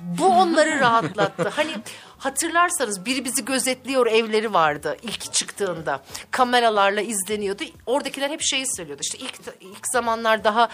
[0.00, 1.48] Bu onları rahatlattı.
[1.48, 1.70] Hani
[2.18, 6.02] hatırlarsanız biri bizi gözetliyor evleri vardı ilk çıktığında.
[6.30, 7.64] Kameralarla izleniyordu.
[7.86, 9.02] Oradakiler hep şeyi söylüyordu.
[9.04, 10.68] İşte ilk ilk zamanlar daha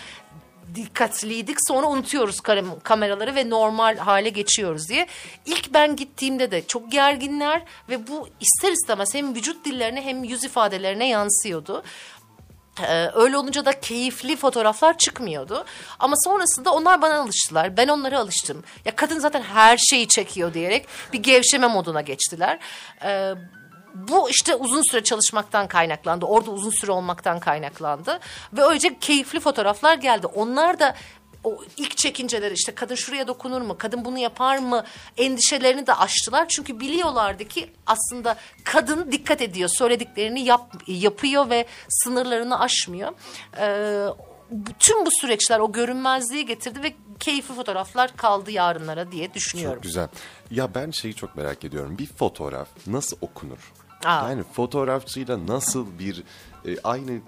[0.75, 5.07] dikkatliydik sonra unutuyoruz kam- kameraları ve normal hale geçiyoruz diye.
[5.47, 10.45] İlk ben gittiğimde de çok gerginler ve bu ister istemez hem vücut dillerine hem yüz
[10.45, 11.83] ifadelerine yansıyordu.
[12.83, 15.65] Ee, öyle olunca da keyifli fotoğraflar çıkmıyordu.
[15.99, 17.77] Ama sonrasında onlar bana alıştılar.
[17.77, 18.65] Ben onlara alıştım.
[18.85, 22.59] Ya kadın zaten her şeyi çekiyor diyerek bir gevşeme moduna geçtiler.
[23.05, 23.35] Ee,
[23.95, 26.27] bu işte uzun süre çalışmaktan kaynaklandı.
[26.27, 28.21] Orada uzun süre olmaktan kaynaklandı.
[28.53, 30.27] Ve öylece keyifli fotoğraflar geldi.
[30.27, 30.95] Onlar da
[31.45, 34.85] o ilk çekinceler işte kadın şuraya dokunur mu, kadın bunu yapar mı
[35.17, 36.49] endişelerini de aştılar.
[36.49, 43.13] Çünkü biliyorlardı ki aslında kadın dikkat ediyor, söylediklerini yap, yapıyor ve sınırlarını aşmıyor.
[43.59, 44.07] Ee,
[44.51, 49.75] bütün bu süreçler o görünmezliği getirdi ve keyifli fotoğraflar kaldı yarınlara diye düşünüyorum.
[49.75, 50.09] Çok güzel.
[50.51, 51.99] Ya ben şeyi çok merak ediyorum.
[51.99, 53.73] Bir fotoğraf nasıl okunur?
[54.05, 54.29] Aa.
[54.31, 56.23] Yani fotoğrafçıyla nasıl bir
[56.69, 57.21] e, aynı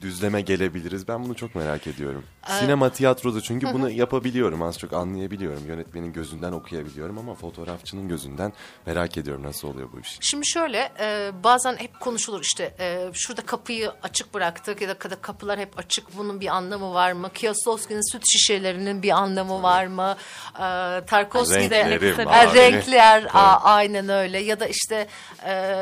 [0.00, 1.08] düzleme gelebiliriz?
[1.08, 2.24] Ben bunu çok merak ediyorum.
[2.60, 4.62] Sinema, tiyatroda çünkü bunu yapabiliyorum.
[4.62, 5.66] Az çok anlayabiliyorum.
[5.66, 8.52] Yönetmenin gözünden okuyabiliyorum ama fotoğrafçının gözünden
[8.86, 10.18] merak ediyorum nasıl oluyor bu iş.
[10.20, 15.58] Şimdi şöyle e, bazen hep konuşulur işte e, şurada kapıyı açık bıraktık ya da kapılar
[15.58, 17.30] hep açık bunun bir anlamı var mı?
[17.34, 20.16] Kiyoslovski'nin süt şişelerinin bir anlamı var mı?
[20.54, 20.60] E,
[21.06, 25.06] Tarkovski'de Renkleri, E, renkler a- aynen öyle ya da işte
[25.46, 25.74] e,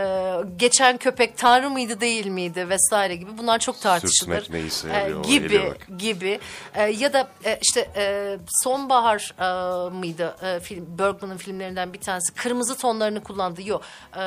[0.57, 4.41] geçen köpek tanrı mıydı değil miydi vesaire gibi bunlar çok tartışılır.
[4.41, 6.41] Sürtmek ne işe E, gibi gibi.
[6.75, 10.37] E, ya da e, işte e, sonbahar e, mıydı?
[10.43, 12.35] E, film Bergman'ın filmlerinden bir tanesi.
[12.35, 13.63] Kırmızı tonlarını kullandı.
[13.63, 13.83] Yok
[14.17, 14.23] e,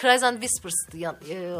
[0.00, 1.50] Cries and Whispers'tı yan, e,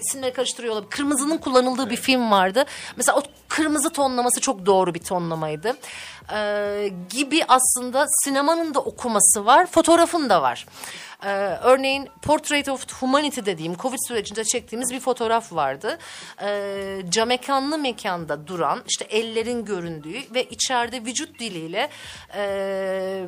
[0.00, 0.90] isimleri karıştırıyor olabilir.
[0.90, 2.64] Kırmızının kullanıldığı bir film vardı.
[2.96, 5.76] Mesela o kırmızı tonlaması çok doğru bir tonlamaydı.
[6.34, 10.66] E, gibi aslında sinemanın da okuması var, fotoğrafın da var.
[11.24, 11.28] Ee,
[11.62, 15.98] örneğin Portrait of Humanity dediğim Covid sürecinde çektiğimiz bir fotoğraf vardı.
[16.42, 21.88] Ee, camekanlı mekanda duran işte ellerin göründüğü ve içeride vücut diliyle
[22.34, 23.26] e,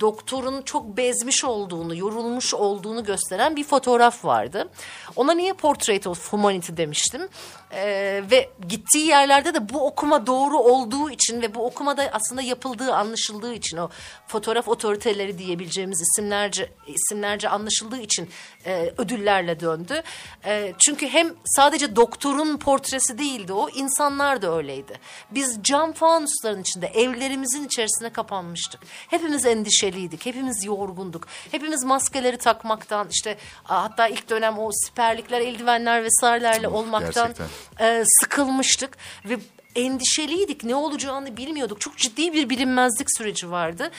[0.00, 4.68] doktorun çok bezmiş olduğunu, yorulmuş olduğunu gösteren bir fotoğraf vardı.
[5.16, 7.28] Ona niye Portrait of Humanity demiştim?
[7.76, 12.94] Ee, ve gittiği yerlerde de bu okuma doğru olduğu için ve bu okumada aslında yapıldığı
[12.94, 13.90] anlaşıldığı için o
[14.26, 18.30] fotoğraf otoriteleri diyebileceğimiz isimlerce isimlerce anlaşıldığı için
[18.66, 20.02] e, ödüllerle döndü.
[20.44, 25.00] E, çünkü hem sadece doktorun portresi değildi o, insanlar da öyleydi.
[25.30, 28.80] Biz cam fanusların içinde evlerimizin içerisine kapanmıştık.
[29.08, 30.26] Hepimiz endişeli endişeliydik.
[30.26, 31.26] Hepimiz yorgunduk.
[31.50, 37.46] Hepimiz maskeleri takmaktan işte hatta ilk dönem o siperlikler, eldivenler vesairelerle olmaktan gerçekten.
[37.80, 39.38] E, sıkılmıştık ve
[39.76, 40.64] endişeliydik.
[40.64, 41.80] Ne olacağını bilmiyorduk.
[41.80, 43.90] Çok ciddi bir bilinmezlik süreci vardı.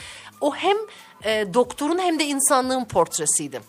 [0.42, 0.78] O hem
[1.24, 3.62] e, doktorun hem de insanlığın portresiydi.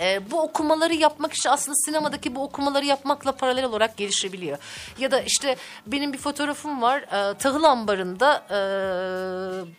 [0.00, 4.58] E, bu okumaları yapmak işte aslında sinemadaki bu okumaları yapmakla paralel olarak gelişebiliyor.
[4.98, 5.56] Ya da işte
[5.86, 7.00] benim bir fotoğrafım var.
[7.00, 8.56] E, tahıl ambarında e,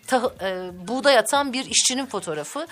[0.07, 2.67] tahı- e, buğday atan bir işçinin fotoğrafı.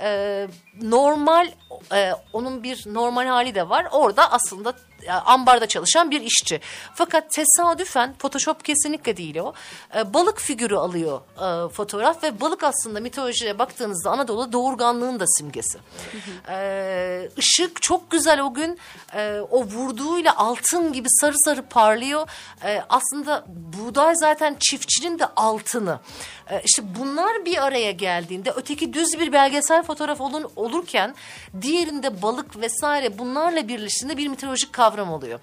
[0.00, 0.48] E,
[0.82, 1.48] normal
[1.94, 3.86] e, onun bir normal hali de var.
[3.92, 4.74] Orada aslında
[5.12, 6.60] ambarda çalışan bir işçi.
[6.94, 9.52] Fakat tesadüfen Photoshop kesinlikle değil o.
[9.96, 15.78] E, balık figürü alıyor e, fotoğraf ve balık aslında mitolojiye baktığınızda Anadolu doğurganlığın da simgesi.
[16.48, 18.78] E, ışık çok güzel o gün.
[19.14, 22.28] E, o vurduğuyla altın gibi sarı sarı parlıyor.
[22.64, 26.00] E, aslında buğday zaten çiftçinin de altını.
[26.50, 31.14] E, işte bunlar bir araya geldiğinde öteki düz bir belgesel fotoğraf olun, olurken
[31.60, 35.40] diğerinde balık vesaire bunlarla birleştiğinde bir mitolojik kavram oluyor.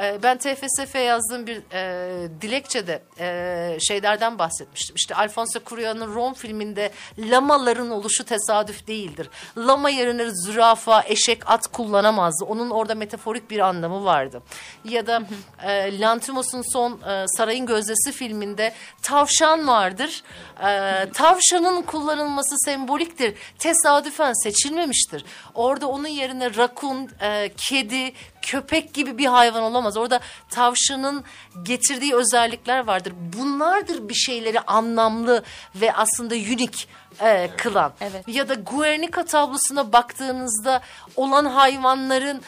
[0.00, 4.96] E, ben TFSF'ye yazdığım bir e, dilekçede e, şeylerden bahsetmiştim.
[4.96, 9.30] İşte Alfonso Cuarón'un Rom filminde lamaların oluşu tesadüf değildir.
[9.58, 12.44] Lama yerine zürafa, eşek, at kullanamazdı.
[12.44, 14.42] Onun orada metaforik bir anlamı vardı.
[14.84, 15.22] Ya da
[15.62, 18.72] e, Lantimos'un son e, Sarayın Gözdesi filminde
[19.02, 20.22] tavşan vardır.
[20.60, 23.34] E, tavşanın kullanılması semboliktir.
[23.58, 25.24] Tesadüfen seçilmemiştir.
[25.54, 28.12] Orada onun yerine rakun, e, kedi,
[28.46, 29.96] köpek gibi bir hayvan olamaz.
[29.96, 30.20] Orada
[30.50, 31.24] tavşanın
[31.62, 33.12] getirdiği özellikler vardır.
[33.38, 35.42] Bunlardır bir şeyleri anlamlı
[35.74, 36.88] ve aslında unik
[37.20, 37.92] e, kılan.
[38.00, 38.28] Evet.
[38.28, 40.80] Ya da Guernica tablosuna baktığınızda
[41.16, 42.42] olan hayvanların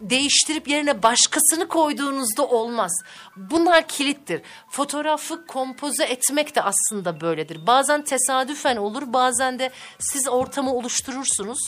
[0.00, 2.92] değiştirip yerine başkasını koyduğunuzda olmaz.
[3.36, 4.42] Bunlar kilittir.
[4.70, 7.66] Fotoğrafı kompoze etmek de aslında böyledir.
[7.66, 11.58] Bazen tesadüfen olur, bazen de siz ortamı oluşturursunuz.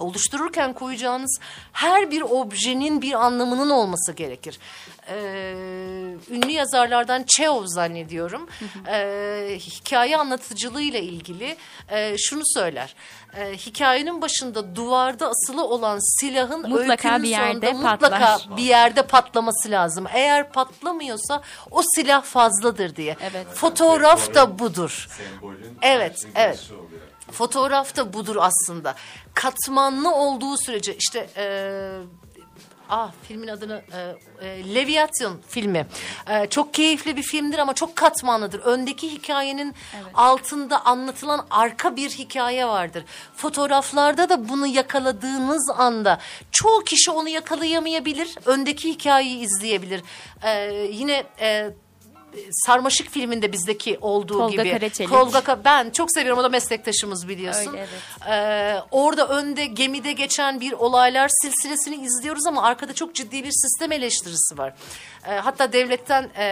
[0.00, 1.38] Oluştururken koyacağınız
[1.72, 4.58] her bir objenin bir anlamının olması gerekir.
[5.08, 5.52] Ee,
[6.30, 8.48] ünlü yazarlardan Çehov zannediyorum.
[8.88, 11.56] Ee, hikaye anlatıcılığıyla ilgili
[11.88, 12.94] e, şunu söyler.
[13.36, 18.56] Ee, hikayenin başında duvarda asılı olan silahın Mutlaka bir yerde sonunda mutlaka patlar.
[18.56, 20.06] bir yerde patlaması lazım.
[20.14, 23.16] Eğer patlamıyorsa o silah fazladır diye.
[23.30, 23.46] Evet.
[23.54, 25.08] Fotoğraf da budur.
[25.16, 26.70] Sembolün Evet, evet.
[26.70, 27.00] oluyor.
[27.30, 28.94] Fotoğraf da budur aslında.
[29.34, 31.44] Katmanlı olduğu sürece işte e,
[32.90, 34.16] ah filmin adını e,
[34.46, 35.86] e, Leviathan filmi.
[36.28, 38.60] E, çok keyifli bir filmdir ama çok katmanlıdır.
[38.60, 39.74] Öndeki hikayenin
[40.14, 43.04] altında anlatılan arka bir hikaye vardır.
[43.36, 46.18] Fotoğraflarda da bunu yakaladığınız anda
[46.50, 48.34] çoğu kişi onu yakalayamayabilir.
[48.46, 50.02] Öndeki hikayeyi izleyebilir.
[50.42, 51.70] E, yine e,
[52.52, 54.70] Sarmaşık filminde bizdeki olduğu Tolga gibi.
[54.70, 55.10] Karaçelik.
[55.10, 57.72] Tolga ben çok seviyorum o da meslektaşımız biliyorsun.
[57.72, 57.86] Öyle,
[58.30, 63.92] Ee, orada önde gemide geçen bir olaylar silsilesini izliyoruz ama arkada çok ciddi bir sistem
[63.92, 64.74] eleştirisi var.
[65.28, 66.46] Ee, hatta devletten e,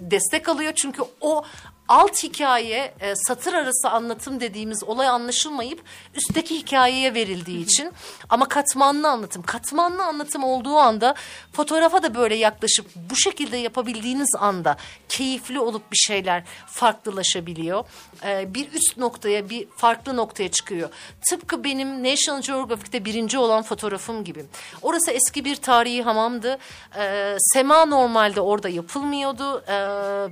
[0.00, 1.44] destek alıyor çünkü o
[1.92, 5.82] alt hikaye e, satır arası anlatım dediğimiz olay anlaşılmayıp
[6.14, 7.92] üstteki hikayeye verildiği için
[8.28, 11.14] ama katmanlı anlatım katmanlı anlatım olduğu anda
[11.52, 14.76] fotoğrafa da böyle yaklaşıp bu şekilde yapabildiğiniz anda
[15.08, 17.84] keyifli olup bir şeyler farklılaşabiliyor.
[18.24, 20.90] Ee, bir üst noktaya bir farklı noktaya çıkıyor.
[21.30, 24.44] Tıpkı benim National Geographic'te birinci olan fotoğrafım gibi.
[24.82, 26.58] Orası eski bir tarihi hamamdı.
[26.96, 29.64] Ee, sema normalde orada yapılmıyordu.
[29.68, 29.74] Ee,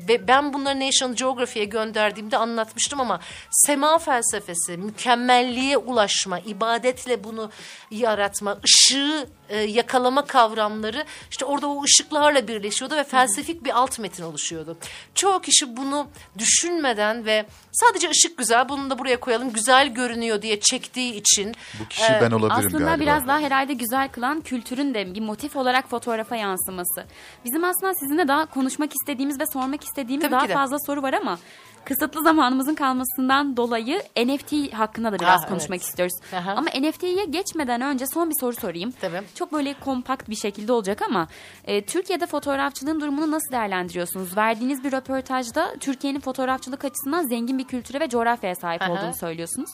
[0.08, 1.16] ve ben bunları National
[1.51, 3.20] Geographic'e gönderdiğimde anlatmıştım ama
[3.51, 7.51] sema felsefesi, mükemmelliğe ulaşma, ibadetle bunu
[7.90, 14.22] yaratma, ışığı e, yakalama kavramları işte orada o ışıklarla birleşiyordu ve felsefik bir alt metin
[14.22, 14.76] oluşuyordu.
[15.14, 16.07] Çoğu kişi bunu
[16.38, 21.88] düşünmeden ve sadece ışık güzel bunu da buraya koyalım güzel görünüyor diye çektiği için Bu
[21.88, 23.03] kişi ben olabilirim Aslında galiba.
[23.03, 27.05] biraz daha herhalde güzel kılan kültürün de bir motif olarak fotoğrafa yansıması.
[27.44, 31.38] Bizim aslında sizinle daha konuşmak istediğimiz ve sormak istediğimiz Tabii daha fazla soru var ama
[31.85, 35.89] kısıtlı zamanımızın kalmasından dolayı NFT hakkında da biraz Ah, konuşmak evet.
[35.89, 36.14] istiyoruz.
[36.35, 36.51] Aha.
[36.53, 38.91] Ama NFT'ye geçmeden önce son bir soru sorayım.
[39.01, 39.22] Tabii.
[39.35, 41.28] Çok böyle kompakt bir şekilde olacak ama
[41.64, 44.37] e, Türkiye'de fotoğrafçılığın durumunu nasıl değerlendiriyorsunuz?
[44.37, 48.93] Verdiğiniz bir röportajda Türkiye'nin fotoğrafçılık açısından zengin bir kültüre ve coğrafyaya sahip Aha.
[48.93, 49.70] olduğunu söylüyorsunuz.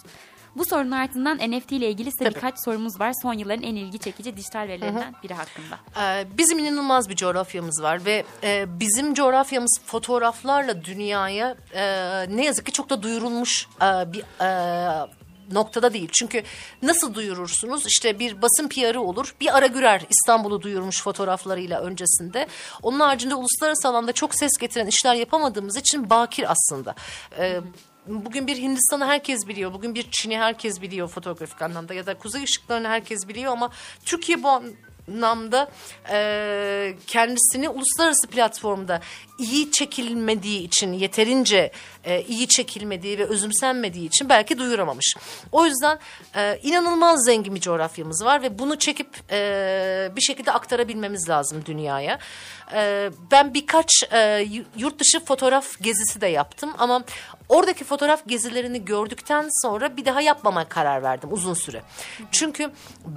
[0.56, 2.34] Bu sorunun ardından NFT ile ilgili size Tabii.
[2.34, 3.12] birkaç sorumuz var.
[3.22, 5.78] Son yılların en ilgi çekici dijital verilerinden biri hakkında.
[6.00, 11.82] Ee, bizim inanılmaz bir coğrafyamız var ve e, bizim coğrafyamız fotoğraflarla dünyaya e,
[12.36, 15.06] ne yazık ki çok da duyurulmuş e, bir e,
[15.52, 16.08] noktada değil.
[16.12, 16.42] Çünkü
[16.82, 17.86] nasıl duyurursunuz?
[17.86, 19.34] İşte bir basın PR'ı olur.
[19.40, 22.46] Bir ara gürer İstanbul'u duyurmuş fotoğraflarıyla öncesinde.
[22.82, 26.94] Onun haricinde uluslararası alanda çok ses getiren işler yapamadığımız için bakir aslında.
[27.38, 27.60] Ee,
[28.06, 29.72] bugün bir Hindistan'ı herkes biliyor.
[29.72, 33.70] Bugün bir Çin'i herkes biliyor fotoğrafik anlamda ya da kuzey ışıklarını herkes biliyor ama
[34.04, 34.48] Türkiye bu
[35.08, 35.70] anlamda
[36.10, 39.00] e, kendisini uluslararası platformda
[39.38, 41.72] iyi çekilmediği için yeterince
[42.04, 45.14] e, iyi çekilmediği ve özümsenmediği için belki duyuramamış.
[45.52, 45.98] O yüzden
[46.36, 52.18] e, inanılmaz zengin bir coğrafyamız var ve bunu çekip e, bir şekilde aktarabilmemiz lazım dünyaya.
[52.74, 54.46] E, ben birkaç e,
[54.76, 57.04] yurt dışı fotoğraf gezisi de yaptım ama
[57.48, 61.82] oradaki fotoğraf gezilerini gördükten sonra bir daha yapmama karar verdim uzun süre.
[62.32, 62.70] Çünkü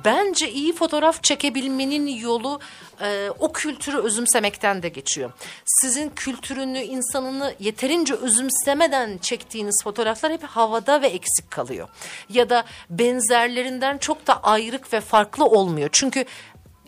[0.06, 2.60] bence iyi fotoğraf çekebilmenin yolu
[3.02, 5.32] e, o kültürü özümsemekten de geçiyor.
[5.66, 11.90] Sizin kültürünü, insanını yeterince özümsemeden çektiğiniz fotoğraflar hep havada ve eksik kalıyor.
[12.30, 15.90] Ya da benzerlerinden çok da ayrık ve farklı olmuyor.
[15.92, 16.26] Çünkü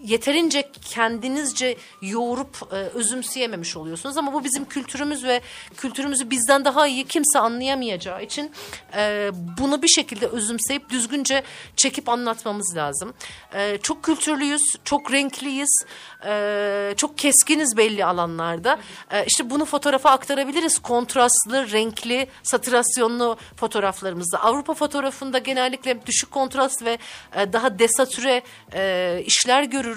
[0.04, 5.42] yeterince kendinizce yoğurup e, özümseyememiş oluyorsunuz ama bu bizim kültürümüz ve
[5.78, 8.52] kültürümüzü bizden daha iyi kimse anlayamayacağı için
[8.96, 11.44] e, bunu bir şekilde özümseyip düzgünce
[11.76, 13.14] çekip anlatmamız lazım.
[13.54, 15.86] E, çok kültürlüyüz, çok renkliyiz,
[16.26, 18.80] e, çok keskiniz belli alanlarda.
[19.12, 20.80] E, işte bunu fotoğrafa aktarabiliriz.
[20.80, 24.44] Kontrastlı, renkli, satürasyonlu fotoğraflarımızda.
[24.44, 26.98] Avrupa fotoğrafında genellikle düşük kontrast ve
[27.36, 28.42] e, daha desatüre
[28.74, 29.91] e, işler görürüz.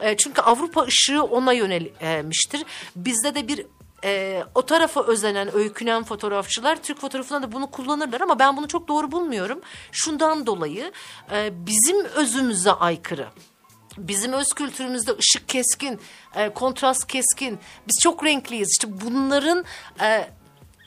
[0.00, 2.64] E, çünkü Avrupa ışığı ona yönelmiştir.
[2.96, 3.66] Bizde de bir
[4.04, 8.88] e, o tarafa özenen, öykünen fotoğrafçılar Türk fotoğrafında da bunu kullanırlar ama ben bunu çok
[8.88, 9.60] doğru bulmuyorum.
[9.92, 10.92] Şundan dolayı
[11.32, 13.28] e, bizim özümüze aykırı.
[13.98, 16.00] Bizim öz kültürümüzde ışık keskin,
[16.34, 17.58] e, kontrast keskin.
[17.88, 18.68] Biz çok renkliyiz.
[18.70, 19.64] İşte bunların
[20.00, 20.30] e,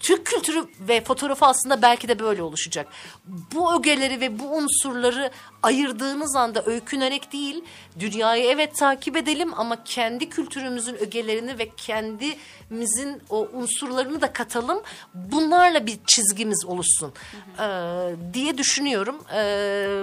[0.06, 2.88] Türk kültürü ve fotoğrafı aslında belki de böyle oluşacak.
[3.26, 5.32] Bu ögeleri ve bu unsurları
[5.64, 7.64] ayırdığımız anda öykünerek değil,
[8.00, 14.82] dünyayı evet takip edelim ama kendi kültürümüzün ögelerini ve kendimizin o unsurlarını da katalım.
[15.14, 17.14] Bunlarla bir çizgimiz oluşsun
[17.60, 19.24] ee, diye düşünüyorum.
[19.34, 20.02] Ee,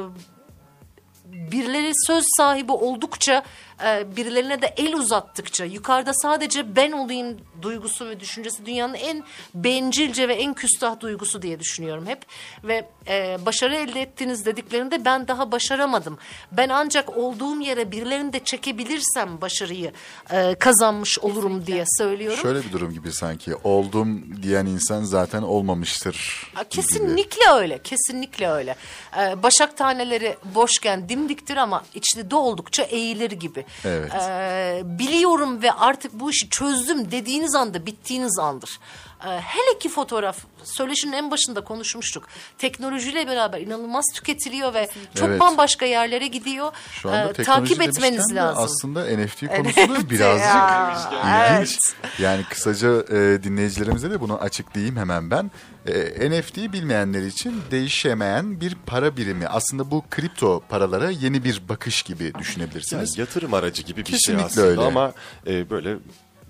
[1.24, 3.42] birileri söz sahibi oldukça
[3.86, 9.24] e, birilerine de el uzattıkça yukarıda sadece ben olayım duygusu ve düşüncesi dünyanın en
[9.54, 12.26] bencilce ve en küstah duygusu diye düşünüyorum hep
[12.64, 16.18] ve e, başarı elde ettiniz dediklerinde ben daha başaramadım
[16.52, 19.92] ben ancak olduğum yere birilerini de çekebilirsem başarıyı
[20.30, 21.72] e, kazanmış olurum Kesinlikle.
[21.72, 22.38] diye söylüyorum.
[22.42, 23.54] Şöyle bir durum gibi sanki.
[23.64, 26.46] Oldum diyen insan zaten olmamıştır.
[26.54, 26.68] Gibi.
[26.68, 28.76] Kesinlikle öyle, kesinlikle öyle.
[29.18, 33.64] Ee, başak taneleri boşken dimdiktir ama içli oldukça eğilir gibi.
[33.84, 34.12] Evet.
[34.14, 38.80] Ee, biliyorum ve artık bu işi çözdüm dediğiniz anda bittiğiniz andır.
[39.26, 42.28] Ee, hele ki fotoğraf, söyleşinin en başında konuşmuştuk.
[42.58, 45.40] Teknolojiyle beraber inanılmaz tüketiliyor ve çok Evet.
[45.40, 46.72] bambaşka yerlere gidiyor.
[46.92, 48.64] Şu anda Ee, takip etmeniz lazım.
[48.64, 51.78] Aslında NFT konusu da birazcık ya, ilginç.
[52.18, 55.50] Yani kısaca e, dinleyicilerimize de bunu açıklayayım hemen ben.
[55.86, 59.48] E, NFT bilmeyenler için değişemeyen bir para birimi.
[59.48, 63.18] Aslında bu kripto paralara yeni bir bakış gibi Yani düşünebilirsiniz.
[63.18, 64.80] yatırım aracı gibi bir Kesinlikle şey aslında öyle.
[64.80, 65.12] ama
[65.46, 65.96] e, böyle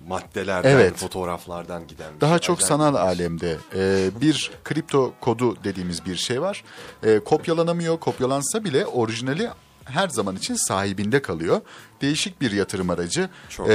[0.09, 0.96] maddelerden, Evet.
[0.96, 3.03] fotoğraflardan giden Daha çok sanal şey.
[3.03, 6.64] alemde e, bir kripto kodu dediğimiz bir şey var.
[7.03, 8.00] E, kopyalanamıyor.
[8.00, 9.48] Kopyalansa bile orijinali
[9.84, 11.61] her zaman için sahibinde kalıyor.
[12.03, 13.28] Değişik bir yatırım aracı.
[13.48, 13.68] Çok.
[13.68, 13.72] E,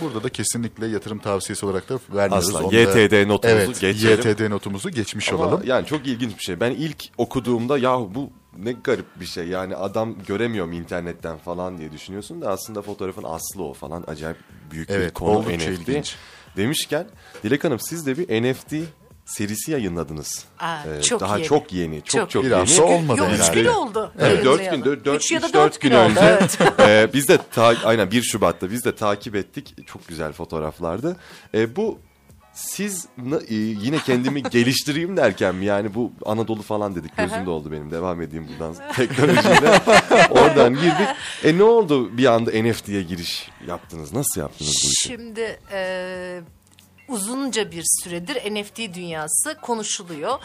[0.00, 2.56] burada da kesinlikle yatırım tavsiyesi olarak da vermiyoruz.
[2.56, 2.76] Asla.
[2.78, 4.30] YTD notumuzu evet, geçelim.
[4.30, 5.62] YTD notumuzu geçmiş Ama olalım.
[5.64, 6.60] yani çok ilginç bir şey.
[6.60, 8.30] Ben ilk okuduğumda ya bu
[8.64, 9.48] ne garip bir şey.
[9.48, 14.04] Yani adam göremiyorum internetten falan diye düşünüyorsun da aslında fotoğrafın aslı o falan.
[14.06, 14.36] Acayip
[14.70, 15.88] büyük bir Evet, konu oldukça NFT.
[15.88, 16.16] ilginç.
[16.56, 17.06] Demişken
[17.42, 18.74] Dilek Hanım siz de bir NFT
[19.24, 20.44] serisi yayınladınız.
[20.58, 21.46] Aa, Ee, çok daha yeni.
[21.48, 22.02] çok yeni.
[22.02, 22.80] Çok Çok çok, Bir yeni.
[22.82, 23.62] olmadı Yok herhalde.
[23.62, 24.12] gün oldu.
[24.18, 24.76] Evet, dört yayınlayalı.
[24.76, 26.08] gün, dört, dört, Üç ya da üç, dört dört gün, gün oldu.
[26.08, 26.20] önce.
[26.20, 26.58] Evet.
[26.80, 29.74] Ee, biz de ta, aynen 1 Şubat'ta biz de takip ettik.
[29.86, 31.16] Çok güzel fotoğraflardı.
[31.54, 31.98] Ee, bu
[32.58, 33.06] siz
[33.48, 35.52] e, yine kendimi geliştireyim derken?
[35.54, 37.90] Yani bu Anadolu falan dedik gözümde oldu benim.
[37.90, 39.80] Devam edeyim buradan teknolojiyle.
[40.30, 41.08] Oradan girdik.
[41.44, 44.12] E ne oldu bir anda NFT'ye giriş yaptınız?
[44.12, 45.08] Nasıl yaptınız bu işi?
[45.08, 46.40] Şimdi e,
[47.08, 50.38] uzunca bir süredir NFT dünyası konuşuluyor.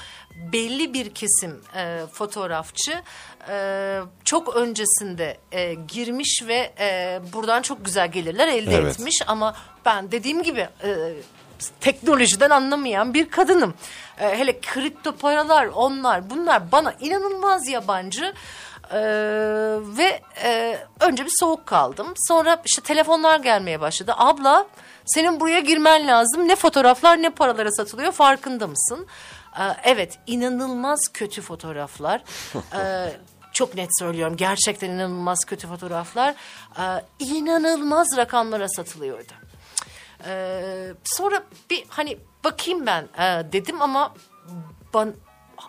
[0.54, 2.94] Belli bir kesim e, fotoğrafçı
[3.50, 8.94] e, çok öncesinde e, girmiş ve e, buradan çok güzel gelirler elde Evet.
[8.94, 9.22] etmiş.
[9.28, 9.56] Ama
[9.86, 11.14] ben dediğim gibi e,
[11.82, 13.74] teknolojiden anlamayan bir kadınım.
[14.20, 18.34] E, hele kripto paralar onlar bunlar bana inanılmaz yabancı.
[18.92, 19.00] Ee,
[19.98, 22.14] ve e, önce bir soğuk kaldım.
[22.28, 24.14] Sonra işte telefonlar gelmeye başladı.
[24.18, 24.68] Abla
[25.06, 26.48] senin buraya girmen lazım.
[26.48, 29.08] Ne fotoğraflar ne paralara satılıyor farkında mısın?
[29.60, 32.24] Ee, evet inanılmaz kötü fotoğraflar.
[32.76, 33.14] Ee,
[33.54, 36.36] çok net söylüyorum gerçekten inanılmaz kötü fotoğraflar.
[36.80, 36.84] Ee,
[37.20, 39.34] inanılmaz rakamlara satılıyordu.
[40.28, 44.14] Ee, sonra bir hani bakayım ben e, dedim ama
[44.94, 45.14] ban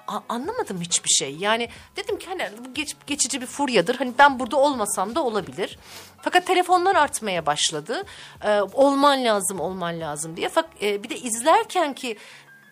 [0.08, 1.36] a- anlamadım hiçbir şey.
[1.36, 3.94] Yani dedim ki hani bu geç- geçici bir furyadır.
[3.96, 5.78] Hani ben burada olmasam da olabilir.
[6.22, 8.02] Fakat telefonlar artmaya başladı.
[8.44, 10.48] Ee, olman lazım, olman lazım diye.
[10.48, 12.16] Fakat bir de izlerken ki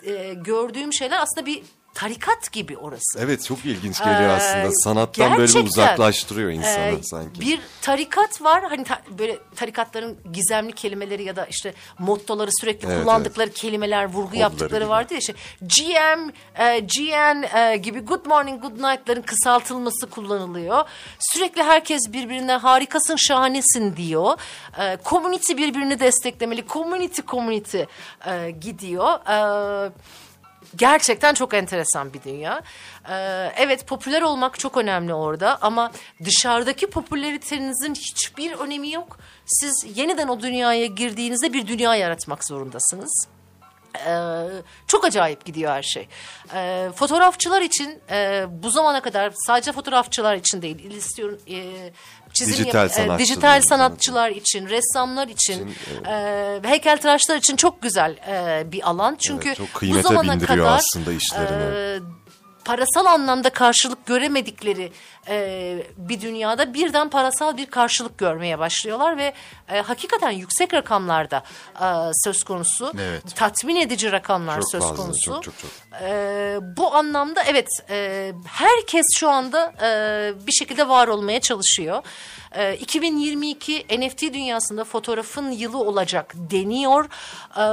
[0.03, 1.62] e, gördüğüm şeyler aslında bir
[1.95, 3.18] tarikat gibi orası.
[3.20, 4.70] Evet çok ilginç geliyor Ee, aslında.
[4.84, 7.40] Sanattan böyle uzaklaştırıyor insanı e, sanki.
[7.40, 8.64] Bir tarikat var.
[8.68, 14.20] Hani ta- böyle tarikatların gizemli kelimeleri ya da işte mottoları sürekli Evet, kullandıkları kelimeler, vurgu
[14.26, 14.90] Kodları yaptıkları gibi.
[14.90, 16.30] vardı ya işte GM,
[16.64, 20.84] e, GN e, gibi good morning, good night'ların kısaltılması kullanılıyor.
[21.18, 24.38] Sürekli herkes birbirine harikasın, şahanesin diyor.
[24.78, 26.66] E, community birbirini desteklemeli.
[26.68, 27.82] Community community
[28.26, 29.14] e, gidiyor.
[29.86, 29.93] E,
[30.77, 32.62] Gerçekten çok enteresan bir dünya.
[33.09, 35.93] Ee, evet popüler olmak çok önemli orada ama
[36.25, 39.18] dışarıdaki popülaritenizin hiçbir önemi yok.
[39.47, 43.27] Siz yeniden o dünyaya girdiğinizde bir dünya yaratmak zorundasınız.
[44.07, 44.45] Ee,
[44.87, 46.09] çok acayip gidiyor her şey.
[46.55, 51.93] Ee, fotoğrafçılar için e, bu zamana kadar sadece fotoğrafçılar için değil, illüstrasyon, e,
[52.33, 53.68] çizim Dijital e, sanatçılar dijital için.
[53.68, 55.74] sanatçılar için, ressamlar için,
[56.07, 59.16] e, heykeltıraşlar için çok güzel e, bir alan.
[59.20, 61.76] Çünkü Evet, bu zamana bindiriyor kadar aslında işlerini.
[61.76, 62.01] e,
[62.65, 64.93] parasal anlamda karşılık göremedikleri
[65.29, 69.33] e, bir dünyada birden parasal bir karşılık görmeye başlıyorlar ve
[69.69, 71.43] e, hakikaten yüksek rakamlarda
[71.81, 72.93] e, söz konusu.
[73.01, 73.37] Evet.
[73.37, 75.31] Tatmin edici rakamlar Çok söz fazla, konusu.
[75.31, 75.71] çok, çok, çok.
[76.03, 82.03] E, bu anlamda evet e, herkes şu anda e, bir şekilde var olmaya çalışıyor.
[82.53, 87.05] E, 2022 NFT dünyasında fotoğrafın yılı olacak deniyor.
[87.57, 87.65] E,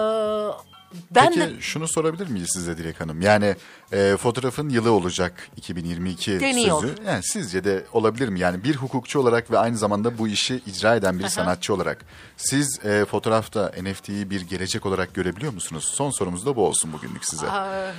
[1.11, 3.21] ben Peki de şunu sorabilir miyiz size Dilek Hanım?
[3.21, 3.55] Yani
[3.91, 6.81] e, fotoğrafın yılı olacak 2022 Deniyor.
[6.81, 6.95] sözü.
[7.07, 8.39] Yani sizce de olabilir mi?
[8.39, 12.05] Yani bir hukukçu olarak ve aynı zamanda bu işi icra eden bir sanatçı olarak
[12.37, 15.91] siz e, fotoğrafta NFT'yi bir gelecek olarak görebiliyor musunuz?
[15.95, 17.45] Son sorumuz da bu olsun bugünlük size.
[17.45, 17.91] Ee,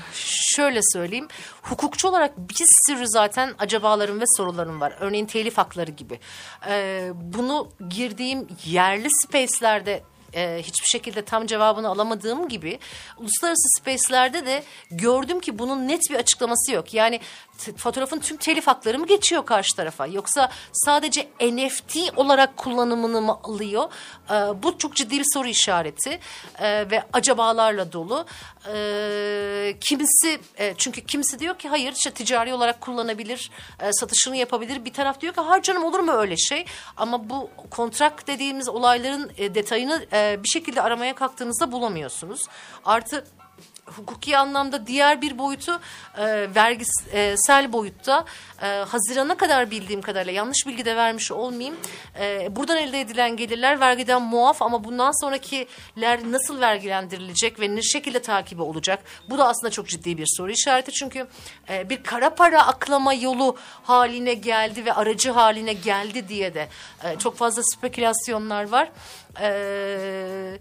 [0.55, 1.29] şöyle söyleyeyim.
[1.63, 4.97] Hukukçu olarak bir sürü zaten acabalarım ve sorularım var.
[5.01, 6.21] Örneğin telif hakları gibi.
[6.69, 10.03] Ee, bunu girdiğim yerli space'lerde
[10.35, 12.79] e, hiçbir şekilde tam cevabını alamadığım gibi
[13.19, 16.95] uluslararası space'lerde de gördüm ki bunun net bir açıklaması yok.
[16.95, 17.21] Yani
[17.77, 23.93] fotoğrafın tüm telif hakları mı geçiyor karşı tarafa yoksa sadece NFT olarak kullanımını mı alıyor?
[24.31, 26.21] Ee, bu çok ciddi bir soru işareti
[26.61, 28.27] Ee, ve acabalarla dolu.
[28.75, 33.51] Ee, kimisi e, çünkü kimisi diyor ki hayır işte ticari olarak kullanabilir,
[33.81, 34.85] e, satışını yapabilir.
[34.85, 36.65] Bir taraf diyor ki har canım olur mu öyle şey?
[36.97, 42.41] Ama bu kontrak dediğimiz olayların e, detayını e, bir şekilde aramaya kalktığınızda bulamıyorsunuz.
[42.85, 43.25] Artı
[43.87, 45.81] hukuki anlamda diğer bir boyutu
[46.19, 48.25] e, vergisel boyutta
[48.63, 51.77] e, Haziran'a kadar bildiğim kadarıyla yanlış bilgi de vermiş olmayayım.
[52.21, 58.23] E, buradan elde edilen gelirler vergiden muaf ama bundan sonrakiler nasıl vergilendirilecek ve ne şekilde
[58.23, 59.03] takibi olacak?
[59.31, 61.27] Bu da aslında çok ciddi bir soru işareti çünkü
[61.69, 66.69] e, bir kara para aklama yolu haline geldi ve aracı haline geldi diye de
[67.05, 68.91] e, çok fazla spekülasyonlar var.
[69.41, 70.59] E,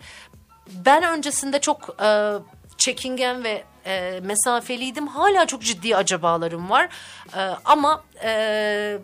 [0.70, 2.34] ben öncesinde çok e,
[2.80, 5.08] çekingen ve e, mesafeliydim.
[5.08, 6.90] Hala çok ciddi acabalarım var.
[7.36, 9.00] E, ama e,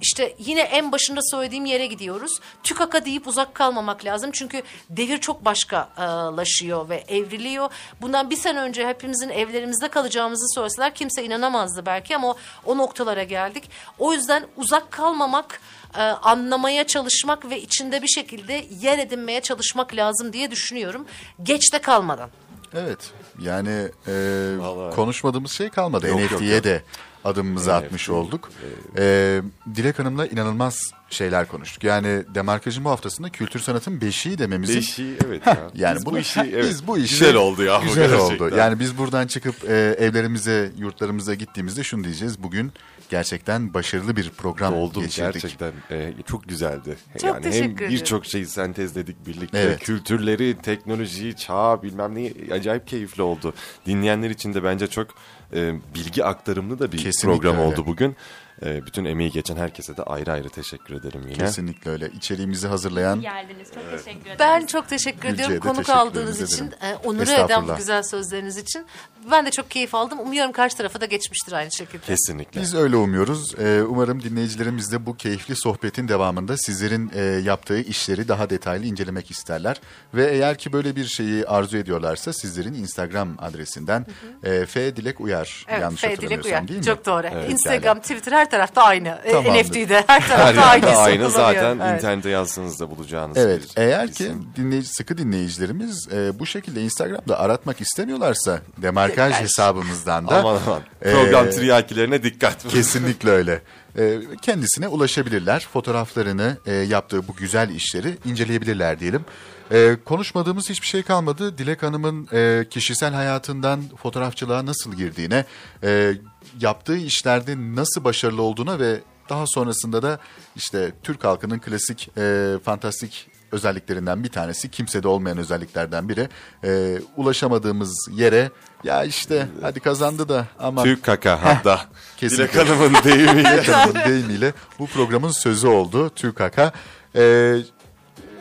[0.00, 2.40] işte yine en başında söylediğim yere gidiyoruz.
[2.62, 4.30] TÜKAK'a deyip uzak kalmamak lazım.
[4.32, 7.70] Çünkü devir çok başkalaşıyor ve evriliyor.
[8.00, 13.22] Bundan bir sene önce hepimizin evlerimizde kalacağımızı söyleseler kimse inanamazdı belki ama o, o noktalara
[13.22, 13.70] geldik.
[13.98, 15.60] O yüzden uzak kalmamak,
[15.98, 21.06] e, anlamaya çalışmak ve içinde bir şekilde yer edinmeye çalışmak lazım diye düşünüyorum.
[21.42, 22.30] Geç de kalmadan.
[22.74, 23.10] Evet
[23.42, 24.12] yani e,
[24.58, 24.94] Vallahi.
[24.94, 26.08] konuşmadığımız şey kalmadı.
[26.08, 26.64] Yok, yok, NFT'ye yok.
[26.64, 26.82] de
[27.24, 28.50] adımımızı NFT, atmış olduk.
[28.98, 29.40] E,
[29.74, 31.84] Dilek Hanım'la inanılmaz şeyler konuştuk.
[31.84, 34.76] Yani Demarkaj'ın bu haftasında kültür sanatın beşiği dememizin...
[34.76, 35.58] Beşi evet ya.
[35.74, 37.80] Yani biz bunu, bu işi evet, biz bu işi güzel oldu ya.
[37.80, 38.56] bu Güzel oldu.
[38.56, 42.42] Yani biz buradan çıkıp e, evlerimize, yurtlarımıza gittiğimizde şunu diyeceğiz.
[42.42, 42.72] Bugün
[43.10, 45.16] gerçekten başarılı bir program geçirdik.
[45.16, 46.96] gerçekten e, çok güzeldi.
[47.20, 49.58] Çok yani hem birçok şeyi sentezledik birlikte.
[49.58, 49.80] Evet.
[49.80, 53.54] Kültürleri, teknolojiyi, çağ bilmem ne acayip keyifli oldu.
[53.86, 55.08] Dinleyenler için de bence çok
[55.54, 57.66] e, bilgi aktarımlı da bir Kesinlikle program öyle.
[57.66, 58.16] oldu bugün.
[58.64, 61.34] E, bütün emeği geçen herkese de ayrı ayrı teşekkür ederim yine.
[61.38, 62.08] Kesinlikle öyle.
[62.08, 63.68] İçeriğimizi hazırlayan Geldiniz.
[63.74, 64.36] Çok teşekkür ederim.
[64.38, 68.02] Ben çok teşekkür Gülce'ye ediyorum de konuk teşekkür aldığınız için, e, onur eden bu güzel
[68.02, 68.86] sözleriniz için.
[69.30, 70.20] Ben de çok keyif aldım.
[70.20, 72.06] Umuyorum karşı tarafa da geçmiştir aynı şekilde.
[72.06, 72.60] Kesinlikle.
[72.60, 73.54] Biz öyle umuyoruz.
[73.58, 79.30] Ee, umarım dinleyicilerimiz de bu keyifli sohbetin devamında sizlerin e, yaptığı işleri daha detaylı incelemek
[79.30, 79.80] isterler.
[80.14, 84.06] Ve eğer ki böyle bir şeyi arzu ediyorlarsa sizlerin Instagram adresinden
[84.44, 86.08] e, F Dilek Uyar Evet, yanlış F.
[86.08, 86.68] Dilek hatırlamıyorsam Uyar.
[86.68, 86.86] değil mi?
[86.86, 87.26] Çok doğru.
[87.32, 88.02] Evet, Instagram, yani.
[88.02, 89.08] Twitter her her tarafta aynı.
[89.24, 89.60] E, Tamamdır.
[89.64, 91.30] NFT'de her Her tarafta yerde aynı.
[91.30, 91.98] zaten Evet.
[91.98, 97.38] internette yazsanız da bulacağınız Evet, bir eğer ki dinleyici, sıkı dinleyicilerimiz e, bu şekilde Instagram'da
[97.40, 99.40] aratmak istemiyorlarsa demarkaj Demarkaj.
[99.42, 100.80] hesabımızdan da Aman aman.
[101.02, 102.68] e, Program triyakilerine dikkat.
[102.68, 103.62] kesinlikle öyle.
[103.98, 105.68] E, kendisine ulaşabilirler.
[105.72, 109.24] Fotoğraflarını, e, yaptığı bu güzel işleri inceleyebilirler diyelim.
[109.72, 111.58] E, konuşmadığımız hiçbir şey kalmadı.
[111.58, 115.44] Dilek Hanım'ın e, kişisel hayatından fotoğrafçılığa nasıl girdiğine,
[115.84, 116.12] e,
[116.60, 120.18] yaptığı işlerde nasıl başarılı olduğuna ve daha sonrasında da
[120.56, 126.28] işte Türk halkının klasik e, fantastik özelliklerinden bir tanesi kimsede olmayan özelliklerden biri
[126.64, 128.50] e, ulaşamadığımız yere
[128.84, 131.80] ya işte hadi kazandı da ama Türk kaka hatta.
[132.20, 132.56] Dilek.
[132.56, 133.62] Hanım'ın deyimiyle.
[133.62, 136.72] Hanım'ın deyimiyle bu programın sözü oldu Türk Haka.
[137.14, 137.56] E,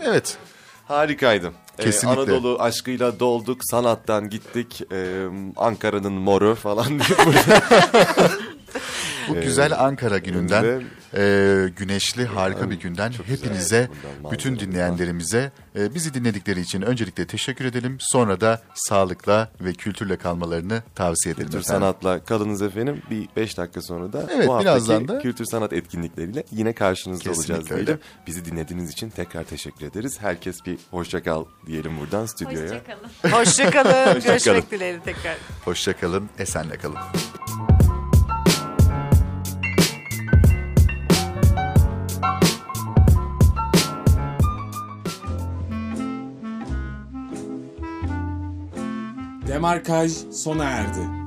[0.04, 0.38] evet
[0.88, 1.52] Harikaydı.
[1.80, 2.22] Ee, Kesinlikle.
[2.22, 5.26] Anadolu aşkıyla dolduk, sanattan gittik, ee,
[5.58, 7.62] Ankara'nın moru falan diye burada.
[9.30, 10.84] bu güzel Ankara gününden
[11.18, 13.90] e, güneşli harika bir günden hepinize
[14.32, 17.98] bütün dinleyenlerimize e, bizi dinledikleri için öncelikle teşekkür edelim.
[18.00, 21.82] Sonra da sağlıkla ve kültürle kalmalarını tavsiye edelim Kültür efendim.
[21.82, 23.02] sanatla kalınız efendim.
[23.12, 27.24] Bir beş dakika sonra da Evet, bu haftaki birazdan da- kültür sanat etkinlikleriyle yine karşınızda
[27.24, 27.86] Kesinlikle olacağız öyle.
[27.88, 28.04] diyelim.
[28.28, 30.18] Bizi dinlediğiniz için tekrar teşekkür ederiz.
[30.22, 32.62] Herkes bir hoşça kal diyelim buradan stüdyoya.
[32.64, 33.40] Hoşçakalın.
[33.40, 34.16] Hoşçakalın.
[34.16, 35.38] Hoşça Görüşmek dileğiyle tekrar.
[35.66, 37.75] Hoşçakalın, esenle kalın.
[49.56, 51.25] Demarkaj sona erdi.